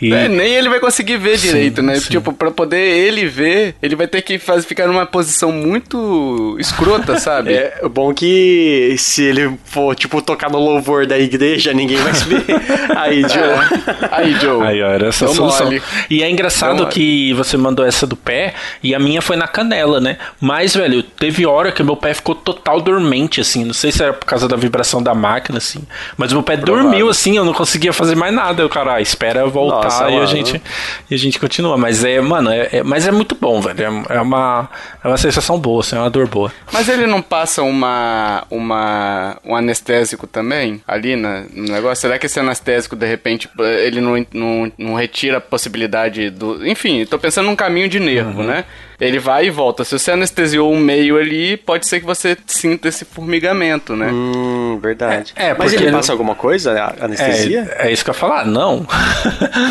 e... 0.00 0.12
É, 0.12 0.28
nem 0.28 0.54
ele 0.54 0.68
vai 0.68 0.78
conseguir 0.78 1.16
ver 1.16 1.38
sim, 1.38 1.48
direito, 1.48 1.82
né? 1.82 1.98
Sim. 1.98 2.10
Tipo, 2.10 2.32
pra 2.32 2.50
poder 2.50 2.78
ele 2.78 3.26
ver, 3.26 3.74
ele 3.82 3.96
vai 3.96 4.06
ter 4.06 4.22
que 4.22 4.38
faz, 4.38 4.64
ficar 4.64 4.86
numa 4.86 5.04
posição 5.04 5.50
muito 5.50 6.56
escrota, 6.58 7.18
sabe? 7.20 7.52
É 7.52 7.80
bom 7.90 8.14
que 8.14 8.94
se 8.98 9.22
ele 9.22 9.58
for, 9.64 9.94
tipo, 9.94 10.22
tocar 10.22 10.50
no 10.50 10.58
louvor 10.58 11.06
da 11.06 11.18
igreja, 11.18 11.72
ninguém 11.72 11.96
vai 11.98 12.14
se 12.14 12.24
ver. 12.24 12.44
Aí, 12.96 13.22
Joe. 13.22 13.42
É. 13.42 14.08
Aí, 14.12 14.32
Joe. 14.34 14.66
Aí, 14.66 14.82
ó, 14.82 14.88
era 14.88 15.08
essa 15.08 15.26
Deu 15.26 15.34
solução. 15.34 15.66
Mole. 15.66 15.82
E 16.08 16.22
é 16.22 16.30
engraçado 16.30 16.86
que 16.86 17.32
você 17.34 17.56
mandou 17.56 17.84
essa 17.84 18.06
do 18.06 18.16
pé 18.16 18.54
e 18.82 18.94
a 18.94 18.98
minha 18.98 19.20
foi 19.20 19.36
na 19.36 19.48
canela, 19.48 20.00
né? 20.00 20.16
Mas, 20.40 20.76
velho, 20.76 21.02
teve 21.02 21.44
hora 21.46 21.72
que 21.72 21.82
meu 21.82 21.96
pé 21.96 22.14
ficou 22.14 22.34
total 22.34 22.80
dormente, 22.80 23.40
assim. 23.40 23.64
Não 23.64 23.74
sei 23.74 23.90
se 23.90 24.02
era 24.02 24.12
por 24.12 24.26
causa 24.26 24.46
da 24.46 24.56
vibração 24.56 25.02
da 25.02 25.14
máquina, 25.14 25.58
assim. 25.58 25.80
Mas 26.16 26.32
meu 26.32 26.42
pé 26.42 26.56
Provável. 26.56 26.90
dormiu, 26.90 27.08
assim, 27.08 27.36
eu 27.36 27.44
não 27.44 27.52
conseguia 27.52 27.92
fazer 27.92 28.14
mais 28.14 28.32
nada. 28.32 28.62
Eu, 28.62 28.68
cara, 28.68 28.94
ah, 28.94 29.00
espera 29.00 29.46
voltar. 29.46 29.87
Nossa 29.88 30.10
e 30.10 30.18
a 30.18 30.26
gente 30.26 30.62
e 31.10 31.14
a 31.14 31.18
gente 31.18 31.38
continua. 31.38 31.76
Mas 31.76 32.04
é, 32.04 32.20
mano, 32.20 32.50
é, 32.50 32.68
é, 32.72 32.82
mas 32.82 33.06
é 33.06 33.10
muito 33.10 33.34
bom, 33.34 33.60
velho. 33.60 33.80
É, 33.80 34.16
é, 34.16 34.20
uma, 34.20 34.68
é 35.02 35.08
uma 35.08 35.16
sensação 35.16 35.58
boa, 35.58 35.80
assim, 35.80 35.96
é 35.96 35.98
uma 35.98 36.10
dor 36.10 36.28
boa. 36.28 36.52
Mas 36.72 36.88
ele 36.88 37.06
não 37.06 37.22
passa 37.22 37.62
uma, 37.62 38.44
uma 38.50 39.36
um 39.44 39.54
anestésico 39.54 40.26
também 40.26 40.80
ali 40.86 41.16
na, 41.16 41.44
no 41.52 41.72
negócio? 41.72 42.02
Será 42.02 42.18
que 42.18 42.26
esse 42.26 42.38
anestésico, 42.38 42.96
de 42.96 43.06
repente, 43.06 43.48
ele 43.58 44.00
não, 44.00 44.26
não, 44.32 44.72
não 44.78 44.94
retira 44.94 45.38
a 45.38 45.40
possibilidade 45.40 46.30
do. 46.30 46.66
Enfim, 46.66 47.04
tô 47.06 47.18
pensando 47.18 47.46
num 47.46 47.56
caminho 47.56 47.88
de 47.88 48.00
nervo, 48.00 48.40
uhum. 48.40 48.46
né? 48.46 48.64
Ele 49.00 49.18
vai 49.18 49.46
e 49.46 49.50
volta. 49.50 49.84
Se 49.84 49.96
você 49.96 50.10
anestesiou 50.10 50.72
um 50.72 50.78
meio 50.78 51.16
ali, 51.16 51.56
pode 51.56 51.86
ser 51.86 52.00
que 52.00 52.06
você 52.06 52.36
sinta 52.46 52.88
esse 52.88 53.04
formigamento, 53.04 53.94
né? 53.94 54.10
Hum, 54.12 54.78
verdade. 54.82 55.32
É, 55.36 55.50
é 55.50 55.54
Mas 55.56 55.72
ele 55.72 55.90
passa 55.92 56.10
alguma 56.10 56.34
coisa, 56.34 56.94
anestesia? 57.00 57.70
É, 57.78 57.88
é, 57.88 57.92
isso 57.92 58.04
que 58.04 58.10
eu 58.10 58.14
ia 58.14 58.18
falar, 58.18 58.44
não. 58.44 58.84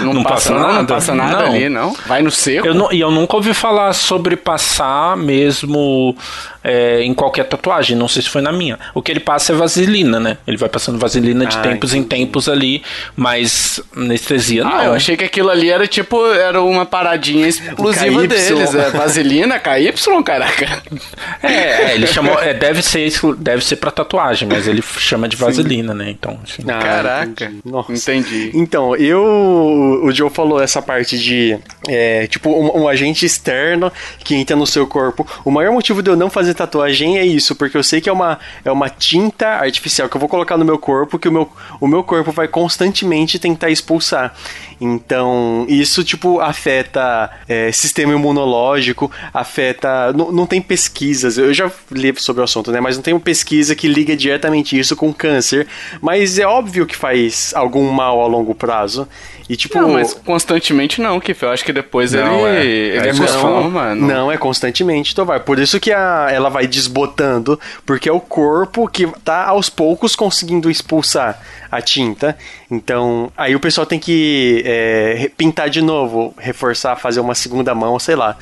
Não, 0.03 0.13
não 0.13 0.23
passa, 0.23 0.53
passa 0.53 0.53
nada, 0.53 0.73
não 0.73 0.85
passa 0.85 1.15
nada 1.15 1.37
não. 1.39 1.45
ali, 1.45 1.67
não? 1.67 1.93
Vai 2.05 2.21
no 2.21 2.31
seco? 2.31 2.65
Eu 2.65 2.73
não, 2.73 2.91
e 2.91 3.01
eu 3.01 3.11
nunca 3.11 3.35
ouvi 3.35 3.53
falar 3.53 3.91
sobre 3.93 4.37
passar 4.37 5.17
mesmo 5.17 6.15
é, 6.67 7.01
em 7.01 7.13
qualquer 7.13 7.45
tatuagem, 7.45 7.95
não 7.95 8.09
sei 8.09 8.21
se 8.21 8.29
foi 8.29 8.41
na 8.41 8.51
minha. 8.51 8.77
O 8.93 9.01
que 9.01 9.09
ele 9.09 9.21
passa 9.21 9.53
é 9.53 9.55
vaselina, 9.55 10.19
né? 10.19 10.37
Ele 10.45 10.57
vai 10.57 10.67
passando 10.67 10.99
vaselina 10.99 11.45
de 11.45 11.55
ah, 11.55 11.61
tempos 11.61 11.93
entendi. 11.93 12.05
em 12.05 12.25
tempos 12.25 12.49
ali, 12.49 12.83
mas 13.15 13.79
anestesia 13.95 14.65
ah, 14.65 14.69
não. 14.69 14.83
eu 14.83 14.93
achei 14.93 15.15
que 15.15 15.23
aquilo 15.23 15.49
ali 15.49 15.69
era 15.69 15.87
tipo, 15.87 16.25
era 16.33 16.61
uma 16.61 16.85
paradinha 16.85 17.47
exclusiva 17.47 18.27
deles, 18.27 18.75
é 18.75 18.89
vaselina, 18.89 19.57
KY, 19.59 19.93
caraca. 20.25 20.83
É, 21.41 21.47
é 21.51 21.95
ele 21.95 22.05
chamou, 22.07 22.37
é, 22.39 22.53
deve 22.53 22.81
ser 22.81 23.07
deve 23.37 23.63
ser 23.63 23.77
para 23.77 23.89
tatuagem, 23.89 24.49
mas 24.49 24.67
ele 24.67 24.81
chama 24.81 25.29
de 25.29 25.37
vaselina, 25.37 25.93
Sim. 25.93 25.99
né? 25.99 26.09
Então, 26.09 26.37
assim. 26.43 26.63
ah, 26.67 26.79
caraca. 26.79 27.45
Entendi. 27.45 27.61
Nossa. 27.63 27.93
Entendi. 27.93 28.51
Então, 28.53 28.95
eu 28.95 29.23
o 30.03 30.11
Joe 30.11 30.29
falou 30.29 30.61
essa 30.61 30.81
parte 30.81 31.17
de 31.17 31.57
é, 31.87 32.27
tipo 32.27 32.49
um, 32.49 32.83
um 32.83 32.87
agente 32.87 33.25
externo 33.25 33.91
que 34.19 34.35
entra 34.35 34.55
no 34.55 34.67
seu 34.67 34.85
corpo. 34.85 35.25
O 35.45 35.51
maior 35.51 35.71
motivo 35.71 36.03
de 36.03 36.09
eu 36.09 36.15
não 36.15 36.29
fazer 36.29 36.56
tatuagem 36.57 37.17
é 37.17 37.25
isso, 37.25 37.55
porque 37.55 37.77
eu 37.77 37.83
sei 37.83 38.01
que 38.01 38.09
é 38.09 38.13
uma, 38.13 38.39
é 38.65 38.71
uma 38.71 38.89
tinta 38.89 39.47
artificial 39.47 40.09
que 40.09 40.17
eu 40.17 40.19
vou 40.19 40.29
colocar 40.29 40.57
no 40.57 40.65
meu 40.65 40.77
corpo, 40.77 41.17
que 41.17 41.29
o 41.29 41.31
meu, 41.31 41.49
o 41.79 41.87
meu 41.87 42.03
corpo 42.03 42.31
vai 42.31 42.47
constantemente 42.47 43.39
tentar 43.39 43.69
expulsar. 43.69 44.33
Então, 44.79 45.65
isso, 45.67 46.03
tipo, 46.03 46.39
afeta 46.39 47.31
é, 47.47 47.71
sistema 47.71 48.13
imunológico, 48.13 49.11
afeta. 49.33 50.13
Não, 50.13 50.31
não 50.31 50.45
tem 50.45 50.61
pesquisas, 50.61 51.37
eu 51.37 51.53
já 51.53 51.71
li 51.91 52.13
sobre 52.17 52.41
o 52.41 52.43
assunto, 52.43 52.71
né? 52.71 52.79
Mas 52.79 52.95
não 52.95 53.03
tem 53.03 53.13
uma 53.13 53.19
pesquisa 53.19 53.75
que 53.75 53.87
liga 53.87 54.15
diretamente 54.15 54.77
isso 54.77 54.95
com 54.95 55.13
câncer. 55.13 55.67
Mas 56.01 56.37
é 56.37 56.45
óbvio 56.45 56.85
que 56.85 56.95
faz 56.95 57.53
algum 57.55 57.89
mal 57.91 58.21
a 58.21 58.27
longo 58.27 58.53
prazo. 58.53 59.07
E 59.49 59.55
tipo. 59.55 59.77
Não, 59.77 59.89
mas 59.89 60.13
constantemente 60.13 61.01
não, 61.01 61.19
que 61.19 61.35
eu 61.39 61.49
acho 61.49 61.63
que 61.63 61.71
depois 61.71 62.11
não, 62.11 62.47
ele, 62.47 62.57
é, 62.57 62.97
ele 62.97 63.07
é 63.07 63.11
acostuma, 63.11 63.95
não, 63.95 64.07
não, 64.07 64.31
é 64.31 64.37
constantemente, 64.37 65.13
então 65.13 65.25
vai. 65.25 65.39
Por 65.39 65.57
isso 65.57 65.79
que 65.79 65.91
a, 65.91 66.27
ela 66.29 66.49
vai 66.49 66.67
desbotando, 66.67 67.59
porque 67.85 68.09
é 68.09 68.11
o 68.11 68.19
corpo 68.19 68.87
que 68.87 69.07
tá 69.23 69.45
aos 69.45 69.69
poucos 69.69 70.15
conseguindo 70.15 70.69
expulsar 70.69 71.41
a 71.71 71.81
tinta. 71.81 72.37
Então, 72.69 73.31
aí 73.37 73.55
o 73.55 73.59
pessoal 73.59 73.85
tem 73.85 73.99
que 73.99 74.61
é, 74.65 75.31
pintar 75.37 75.69
de 75.69 75.81
novo, 75.81 76.33
reforçar, 76.37 76.95
fazer 76.97 77.21
uma 77.21 77.35
segunda 77.35 77.73
mão, 77.73 77.97
sei 77.99 78.15
lá. 78.15 78.37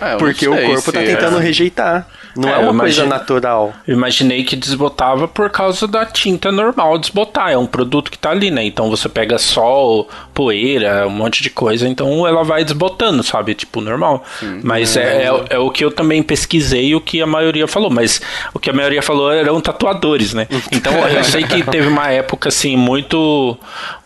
É, 0.00 0.16
porque 0.16 0.48
o 0.48 0.66
corpo 0.66 0.92
tá 0.92 1.00
tentando 1.00 1.38
é. 1.38 1.42
rejeitar. 1.42 2.06
Não 2.36 2.48
é, 2.48 2.52
é 2.52 2.58
uma 2.58 2.80
coisa 2.80 3.06
natural. 3.06 3.72
Eu 3.86 3.94
imaginei 3.94 4.42
que 4.42 4.56
desbotava 4.56 5.28
por 5.28 5.50
causa 5.50 5.86
da 5.86 6.04
tinta 6.04 6.50
normal 6.50 6.98
desbotar. 6.98 7.50
É 7.50 7.58
um 7.58 7.66
produto 7.66 8.10
que 8.10 8.18
tá 8.18 8.30
ali, 8.30 8.50
né? 8.50 8.64
Então 8.64 8.90
você 8.90 9.08
pega 9.08 9.38
sol, 9.38 10.08
poeira, 10.32 11.06
um 11.06 11.10
monte 11.10 11.42
de 11.42 11.50
coisa, 11.50 11.88
então 11.88 12.26
ela 12.26 12.42
vai 12.42 12.64
desbotando, 12.64 13.22
sabe? 13.22 13.54
Tipo, 13.54 13.80
normal. 13.80 14.24
Sim, 14.40 14.60
mas 14.64 14.96
é, 14.96 15.24
é, 15.24 15.44
é, 15.50 15.58
o 15.58 15.70
que 15.70 15.84
eu 15.84 15.90
também 15.90 16.22
pesquisei 16.22 16.94
o 16.94 17.00
que 17.00 17.22
a 17.22 17.26
maioria 17.26 17.68
falou. 17.68 17.90
Mas 17.90 18.20
o 18.52 18.58
que 18.58 18.68
a 18.68 18.72
maioria 18.72 19.02
falou 19.02 19.32
eram 19.32 19.60
tatuadores, 19.60 20.34
né? 20.34 20.48
Então 20.72 20.92
eu 21.08 21.22
sei 21.22 21.44
que 21.44 21.62
teve 21.62 21.86
uma 21.86 22.10
época, 22.10 22.48
assim, 22.48 22.76
muito, 22.76 23.56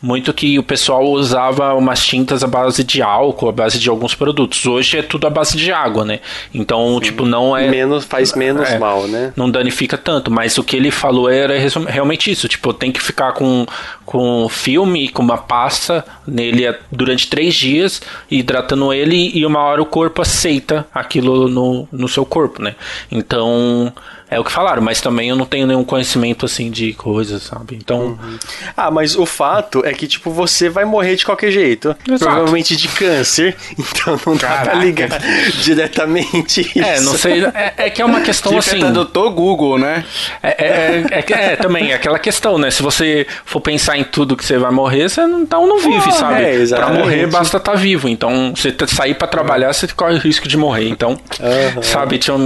muito 0.03 0.35
que 0.35 0.59
o 0.59 0.63
pessoal 0.63 1.05
usava 1.05 1.73
umas 1.75 2.05
tintas 2.05 2.45
à 2.45 2.47
base 2.47 2.85
de 2.85 3.01
álcool, 3.01 3.49
à 3.49 3.53
base 3.53 3.79
de 3.79 3.89
alguns 3.89 4.15
produtos. 4.15 4.67
Hoje 4.67 4.99
é 4.99 5.03
tudo 5.03 5.27
à 5.27 5.31
base 5.31 5.57
de 5.57 5.73
água, 5.73 5.88
né? 6.05 6.21
Então, 6.53 6.95
Sim. 6.95 7.01
tipo, 7.01 7.25
não 7.25 7.57
é. 7.57 7.69
Menos 7.69 8.05
faz 8.05 8.35
menos 8.35 8.69
é, 8.69 8.79
mal, 8.79 9.07
né? 9.07 9.33
Não 9.37 9.51
danifica 9.51 9.97
tanto, 9.97 10.31
mas 10.31 10.57
o 10.59 10.65
que 10.65 10.77
ele 10.77 10.91
falou 10.91 11.29
era 11.29 11.55
realmente 11.89 12.31
isso, 12.31 12.49
tipo, 12.49 12.73
tem 12.73 12.93
que 12.93 13.01
ficar 13.01 13.33
com, 13.33 13.67
com 14.09 14.49
filme, 14.49 15.11
com 15.11 15.23
uma 15.23 15.37
pasta 15.37 16.03
nele 16.27 16.75
durante 16.91 17.29
três 17.29 17.55
dias, 17.55 18.01
hidratando 18.31 18.91
ele 18.91 19.31
e 19.35 19.45
uma 19.45 19.61
hora 19.61 19.83
o 19.83 19.85
corpo 19.85 20.23
aceita 20.23 20.87
aquilo 20.95 21.47
no, 21.47 21.87
no 21.93 22.09
seu 22.09 22.25
corpo, 22.25 22.63
né? 22.63 22.75
Então 23.13 23.93
é 24.31 24.39
o 24.39 24.45
que 24.45 24.53
falaram, 24.53 24.83
mas 24.83 25.01
também 25.01 25.31
eu 25.31 25.37
não 25.37 25.47
tenho 25.47 25.67
nenhum 25.67 25.83
conhecimento 25.83 26.45
assim 26.45 26.71
de 26.71 26.93
coisas, 26.93 27.45
sabe? 27.45 27.77
Então. 27.77 28.19
Uhum. 28.23 28.39
Ah, 28.77 28.91
mas 28.91 29.17
o 29.17 29.25
fato 29.25 29.83
é 29.87 29.93
que, 29.95 30.07
tipo, 30.07 30.31
você 30.31 30.69
vai 30.69 30.85
morrer 30.85 31.17
de 31.17 31.25
qualquer 31.25 31.51
jeito. 31.51 31.97
Exato. 32.07 32.25
Provavelmente 32.25 32.77
de 32.77 32.89
câncer. 32.89 33.57
Então 33.79 34.21
não 34.27 34.37
Caraca. 34.37 34.65
dá 34.65 34.71
pra 34.71 34.81
ligar 34.81 35.09
diretamente 35.63 36.61
isso. 36.61 36.79
É, 36.79 37.01
não 37.01 37.17
sei. 37.17 37.45
É, 37.45 37.75
é 37.77 37.91
que 37.91 38.03
é 38.03 38.05
uma 38.05 38.21
questão 38.21 38.53
Fica 38.61 38.77
assim. 38.77 38.93
Doutor 38.93 39.31
Google, 39.31 39.79
né? 39.79 40.05
É, 40.43 40.49
é, 40.49 41.05
é, 41.11 41.53
é, 41.53 41.57
também, 41.57 41.91
é 41.91 41.95
aquela 41.95 42.19
questão, 42.19 42.59
né? 42.59 42.71
Se 42.71 42.83
você 42.83 43.27
for 43.45 43.61
pensar 43.61 43.98
em 43.99 44.05
tudo 44.05 44.37
que 44.37 44.45
você 44.45 44.59
vai 44.59 44.71
morrer, 44.71 45.09
você 45.09 45.27
não, 45.27 45.43
então 45.43 45.67
não 45.67 45.79
vive, 45.79 46.09
ah, 46.09 46.13
sabe? 46.13 46.43
É, 46.43 46.67
pra 46.67 46.89
morrer 46.91 47.27
basta 47.27 47.57
estar 47.57 47.73
tá 47.73 47.79
vivo. 47.79 48.09
Então, 48.09 48.53
você 48.55 48.75
sair 48.87 49.15
para 49.15 49.29
trabalhar, 49.29 49.73
você 49.73 49.87
corre 49.89 50.15
o 50.15 50.19
risco 50.19 50.49
de 50.49 50.57
morrer. 50.57 50.89
Então, 50.89 51.11
uhum. 51.41 51.83
sabe? 51.83 52.17
Então, 52.17 52.39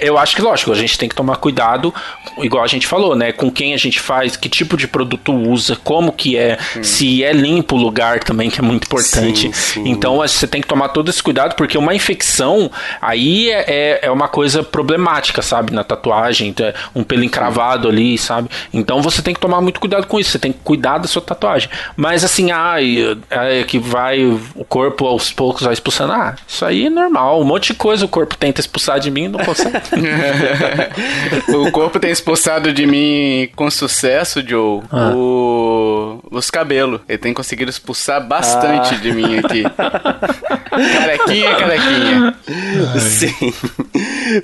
eu 0.00 0.16
acho 0.18 0.34
que, 0.34 0.42
lógico, 0.42 0.72
a 0.72 0.74
gente 0.74 0.86
gente 0.86 0.98
tem 0.98 1.08
que 1.08 1.14
tomar 1.14 1.36
cuidado, 1.36 1.92
igual 2.38 2.64
a 2.64 2.66
gente 2.66 2.86
falou, 2.86 3.14
né? 3.14 3.32
Com 3.32 3.50
quem 3.50 3.74
a 3.74 3.76
gente 3.76 4.00
faz, 4.00 4.36
que 4.36 4.48
tipo 4.48 4.76
de 4.76 4.88
produto 4.88 5.34
usa, 5.34 5.76
como 5.84 6.12
que 6.12 6.36
é, 6.36 6.58
hum. 6.76 6.82
se 6.82 7.22
é 7.22 7.32
limpo 7.32 7.76
o 7.76 7.78
lugar 7.78 8.20
também, 8.20 8.48
que 8.48 8.58
é 8.58 8.62
muito 8.62 8.84
importante. 8.84 9.52
Sim, 9.52 9.52
sim. 9.52 9.88
Então 9.88 10.16
você 10.16 10.46
tem 10.46 10.60
que 10.60 10.68
tomar 10.68 10.88
todo 10.88 11.10
esse 11.10 11.22
cuidado, 11.22 11.54
porque 11.54 11.76
uma 11.76 11.94
infecção 11.94 12.70
aí 13.02 13.50
é, 13.50 13.64
é, 13.68 13.98
é 14.02 14.10
uma 14.10 14.28
coisa 14.28 14.62
problemática, 14.62 15.42
sabe? 15.42 15.72
Na 15.72 15.84
tatuagem, 15.84 16.54
é 16.60 16.74
um 16.94 17.04
pelo 17.04 17.24
encravado 17.24 17.88
ali, 17.88 18.16
sabe? 18.16 18.48
Então 18.72 19.02
você 19.02 19.20
tem 19.20 19.34
que 19.34 19.40
tomar 19.40 19.60
muito 19.60 19.78
cuidado 19.80 20.06
com 20.06 20.18
isso, 20.18 20.30
você 20.30 20.38
tem 20.38 20.52
que 20.52 20.60
cuidar 20.66 20.98
da 20.98 21.06
sua 21.06 21.22
tatuagem. 21.22 21.70
Mas 21.96 22.24
assim, 22.24 22.50
ah, 22.50 22.76
é 23.30 23.62
que 23.62 23.78
vai 23.78 24.24
o 24.24 24.64
corpo 24.68 25.06
aos 25.06 25.32
poucos 25.32 25.62
vai 25.62 25.72
expulsando. 25.72 26.12
Ah, 26.12 26.34
isso 26.46 26.64
aí 26.64 26.86
é 26.86 26.90
normal. 26.90 27.40
Um 27.40 27.44
monte 27.44 27.72
de 27.72 27.78
coisa 27.78 28.04
o 28.04 28.08
corpo 28.08 28.36
tenta 28.36 28.60
expulsar 28.60 28.98
de 28.98 29.10
mim 29.10 29.24
e 29.24 29.28
não 29.28 29.44
consegue. 29.44 29.76
o 31.54 31.70
corpo 31.70 32.00
tem 32.00 32.10
expulsado 32.10 32.72
de 32.72 32.84
mim 32.84 33.48
com 33.54 33.70
sucesso, 33.70 34.42
Joe, 34.46 34.82
ah. 34.90 35.12
o... 35.14 36.18
os 36.32 36.50
cabelos. 36.50 37.00
Ele 37.08 37.18
tem 37.18 37.32
conseguido 37.32 37.70
expulsar 37.70 38.26
bastante 38.26 38.94
ah. 38.94 38.98
de 38.98 39.12
mim 39.12 39.38
aqui. 39.38 39.62
carequinha, 40.76 41.54
carequinha. 41.56 42.34
Sim. 43.00 43.52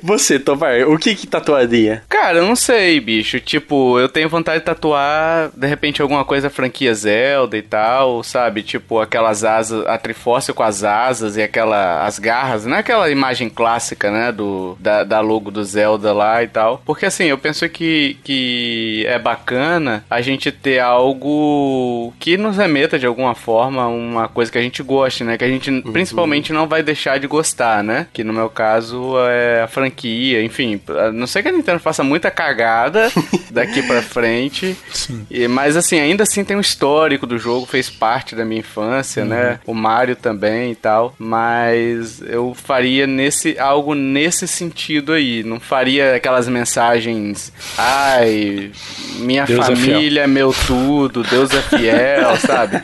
Você, 0.03 0.39
Tovar, 0.39 0.89
o 0.89 0.99
que 0.99 1.15
que 1.15 1.27
tatuaria? 1.27 2.03
Cara, 2.09 2.39
eu 2.39 2.47
não 2.47 2.57
sei, 2.57 3.01
bicho. 3.01 3.41
Tipo, 3.41 3.99
eu 3.99 4.09
tenho 4.09 4.29
vontade 4.29 4.61
de 4.61 4.65
tatuar, 4.65 5.51
de 5.55 5.67
repente, 5.67 6.03
alguma 6.03 6.25
coisa 6.25 6.51
franquia 6.51 6.95
Zelda 6.95 7.57
e 7.57 7.63
tal, 7.63 8.23
sabe? 8.23 8.63
Tipo, 8.63 9.01
aquelas 9.01 9.45
asas, 9.45 9.87
a 9.87 9.99
Triforce 9.99 10.53
com 10.53 10.63
as 10.63 10.85
asas 10.85 11.37
e 11.37 11.43
aquela, 11.43 12.05
as 12.05 12.19
garras, 12.19 12.65
não 12.65 12.77
é 12.77 12.81
aquela 12.81 13.11
imagem 13.11 13.49
clássica, 13.49 14.11
né? 14.11 14.33
Do, 14.33 14.77
da, 14.81 15.05
da 15.05 15.21
logo 15.21 15.51
do 15.51 15.65
Zelda 15.65 16.13
lá 16.13 16.43
e 16.43 16.49
tal. 16.49 16.83
Porque 16.85 17.07
assim, 17.07 17.25
eu 17.25 17.39
penso 17.39 17.69
que, 17.69 18.17
que 18.25 19.05
é 19.09 19.19
bacana 19.19 20.05
a 20.09 20.21
gente 20.21 20.51
ter 20.51 20.79
algo 20.79 22.13
que 22.19 22.37
nos 22.37 22.57
remeta 22.57 22.99
de 22.99 23.07
alguma 23.07 23.35
forma 23.35 23.87
uma 23.87 24.29
coisa 24.29 24.51
que 24.51 24.59
a 24.59 24.63
gente 24.63 24.83
goste, 24.83 25.25
né? 25.25 25.37
Que 25.37 25.45
a 25.45 25.49
gente 25.49 25.71
uhum. 25.71 25.83
principalmente 25.83 26.22
não 26.53 26.67
vai 26.67 26.83
deixar 26.83 27.19
de 27.19 27.27
gostar, 27.27 27.83
né? 27.83 28.07
Que 28.13 28.25
no 28.25 28.33
meu 28.33 28.49
caso 28.49 29.15
é 29.29 29.63
a 29.63 29.69
franquia, 29.69 30.43
enfim. 30.43 30.81
A 30.89 31.11
não 31.13 31.27
sei 31.27 31.43
que 31.43 31.49
a 31.49 31.53
Nintendo 31.53 31.79
faça 31.79 32.03
muita 32.03 32.31
cagada 32.31 33.11
daqui 33.51 33.83
para 33.83 34.03
frente. 34.03 34.77
Sim. 34.93 35.27
E, 35.31 35.47
mas 35.49 35.77
assim, 35.77 35.99
ainda 35.99 36.23
assim 36.23 36.45
tem 36.45 36.57
um 36.57 36.61
histórico 36.61 37.27
do 37.27 37.39
jogo, 37.39 37.67
fez 37.67 37.91
parte 37.91 38.35
da 38.35 38.45
minha 38.45 38.61
infância, 38.61 39.25
né? 39.25 39.37
uhum. 39.37 39.43
né? 39.43 39.61
O 39.67 39.75
Mario 39.75 40.17
também 40.17 40.73
e 40.73 40.75
tal. 40.75 41.15
Mas 41.19 42.21
eu 42.23 42.55
faria 42.55 43.07
nesse 43.07 43.59
algo 43.59 43.95
nesse 43.95 44.47
sentido 44.47 45.13
aí. 45.13 45.43
Não 45.43 45.61
faria 45.61 46.17
aquelas 46.17 46.49
mensagens, 46.49 47.53
ai, 47.77 48.71
minha 49.17 49.45
Deus 49.45 49.69
é 49.69 49.77
família 49.77 50.23
é 50.23 50.27
meu 50.27 50.55
tudo, 50.67 51.23
Deus 51.23 51.51
é 51.53 51.63
fiel, 51.63 52.37
sabe? 52.41 52.83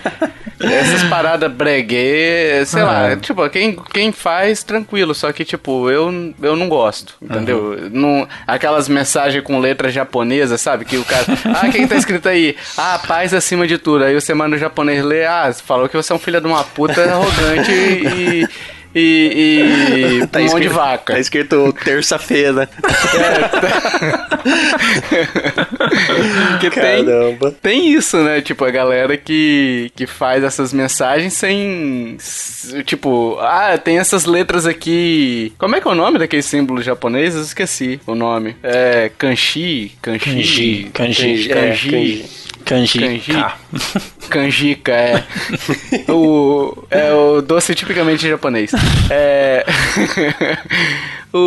Essas 0.61 1.05
paradas 1.11 1.51
breguê, 1.51 2.65
sei 2.67 2.83
ah, 2.83 2.85
lá, 2.85 3.11
é. 3.11 3.17
tipo, 3.17 3.49
quem, 3.49 3.77
quem 3.93 4.13
faz, 4.13 4.63
tranquilo, 4.63 5.15
só 5.15 5.33
que, 5.33 5.45
tipo, 5.45 5.89
eu, 5.91 6.35
eu 6.43 6.57
não 6.57 6.69
gosto, 6.69 7.15
entendeu? 7.21 7.77
Uhum. 7.81 7.91
Não, 7.93 8.29
aquelas 8.47 8.89
mensagens 8.89 9.43
com 9.43 9.59
letra 9.59 9.91
japonesa, 9.91 10.59
sabe? 10.59 10.85
Que 10.85 10.97
o 10.97 11.05
cara, 11.05 11.25
ah, 11.55 11.69
quem 11.69 11.87
tá 11.87 11.97
escrito 11.97 12.29
aí? 12.29 12.57
Ah, 12.77 13.01
paz 13.07 13.33
acima 13.33 13.67
de 13.67 13.79
tudo. 13.79 14.05
Aí 14.05 14.15
você 14.15 14.35
manda 14.35 14.57
o 14.57 14.59
japonês 14.59 15.05
ler, 15.05 15.27
ah, 15.27 15.53
falou 15.53 15.89
que 15.89 15.97
você 15.97 16.13
é 16.13 16.17
um 16.17 16.19
filho 16.19 16.41
de 16.41 16.47
uma 16.47 16.65
puta 16.65 17.03
arrogante 17.03 17.71
e 17.71 18.49
e, 18.99 20.21
e 20.23 20.27
tá 20.31 20.41
mão 20.41 20.61
de 20.61 20.69
vaca. 20.69 21.15
Tá 21.15 21.21
escrito 21.21 21.73
terça-feira. 21.85 22.69
É, 23.15 23.49
tá... 23.49 23.61
Caramba. 26.71 27.51
Tem, 27.63 27.81
tem 27.81 27.93
isso, 27.93 28.17
né? 28.19 28.41
Tipo, 28.41 28.65
a 28.65 28.71
galera 28.71 29.17
que, 29.17 29.91
que 29.95 30.07
faz 30.07 30.43
essas 30.45 30.73
mensagens 30.73 31.33
sem. 31.33 32.17
Tipo, 32.85 33.39
ah, 33.41 33.79
tem 33.79 33.99
essas 33.99 34.25
letras 34.25 34.67
aqui. 34.67 35.53
Como 35.59 35.77
é 35.77 35.81
que 35.81 35.89
é 35.89 35.91
o 35.91 35.95
nome 35.95 36.19
daquele 36.19 36.43
símbolo 36.43 36.83
japonês? 36.83 37.35
Eu 37.35 37.43
esqueci 37.43 38.01
o 38.07 38.15
nome. 38.15 38.57
É. 38.63 39.11
Kanshi? 39.19 39.93
Kanshi? 40.03 40.31
Kanji. 40.31 40.91
Kanji. 40.93 41.49
kanji. 41.49 41.53
É, 41.53 41.55
kanji. 41.55 42.48
Kanjika. 42.69 43.55
Kanjika, 44.29 44.93
é. 44.93 45.25
o, 46.07 46.85
é 46.91 47.13
o 47.15 47.41
doce 47.41 47.75
tipicamente 47.75 48.29
japonês. 48.29 48.73
É. 49.09 49.65
O, 51.33 51.39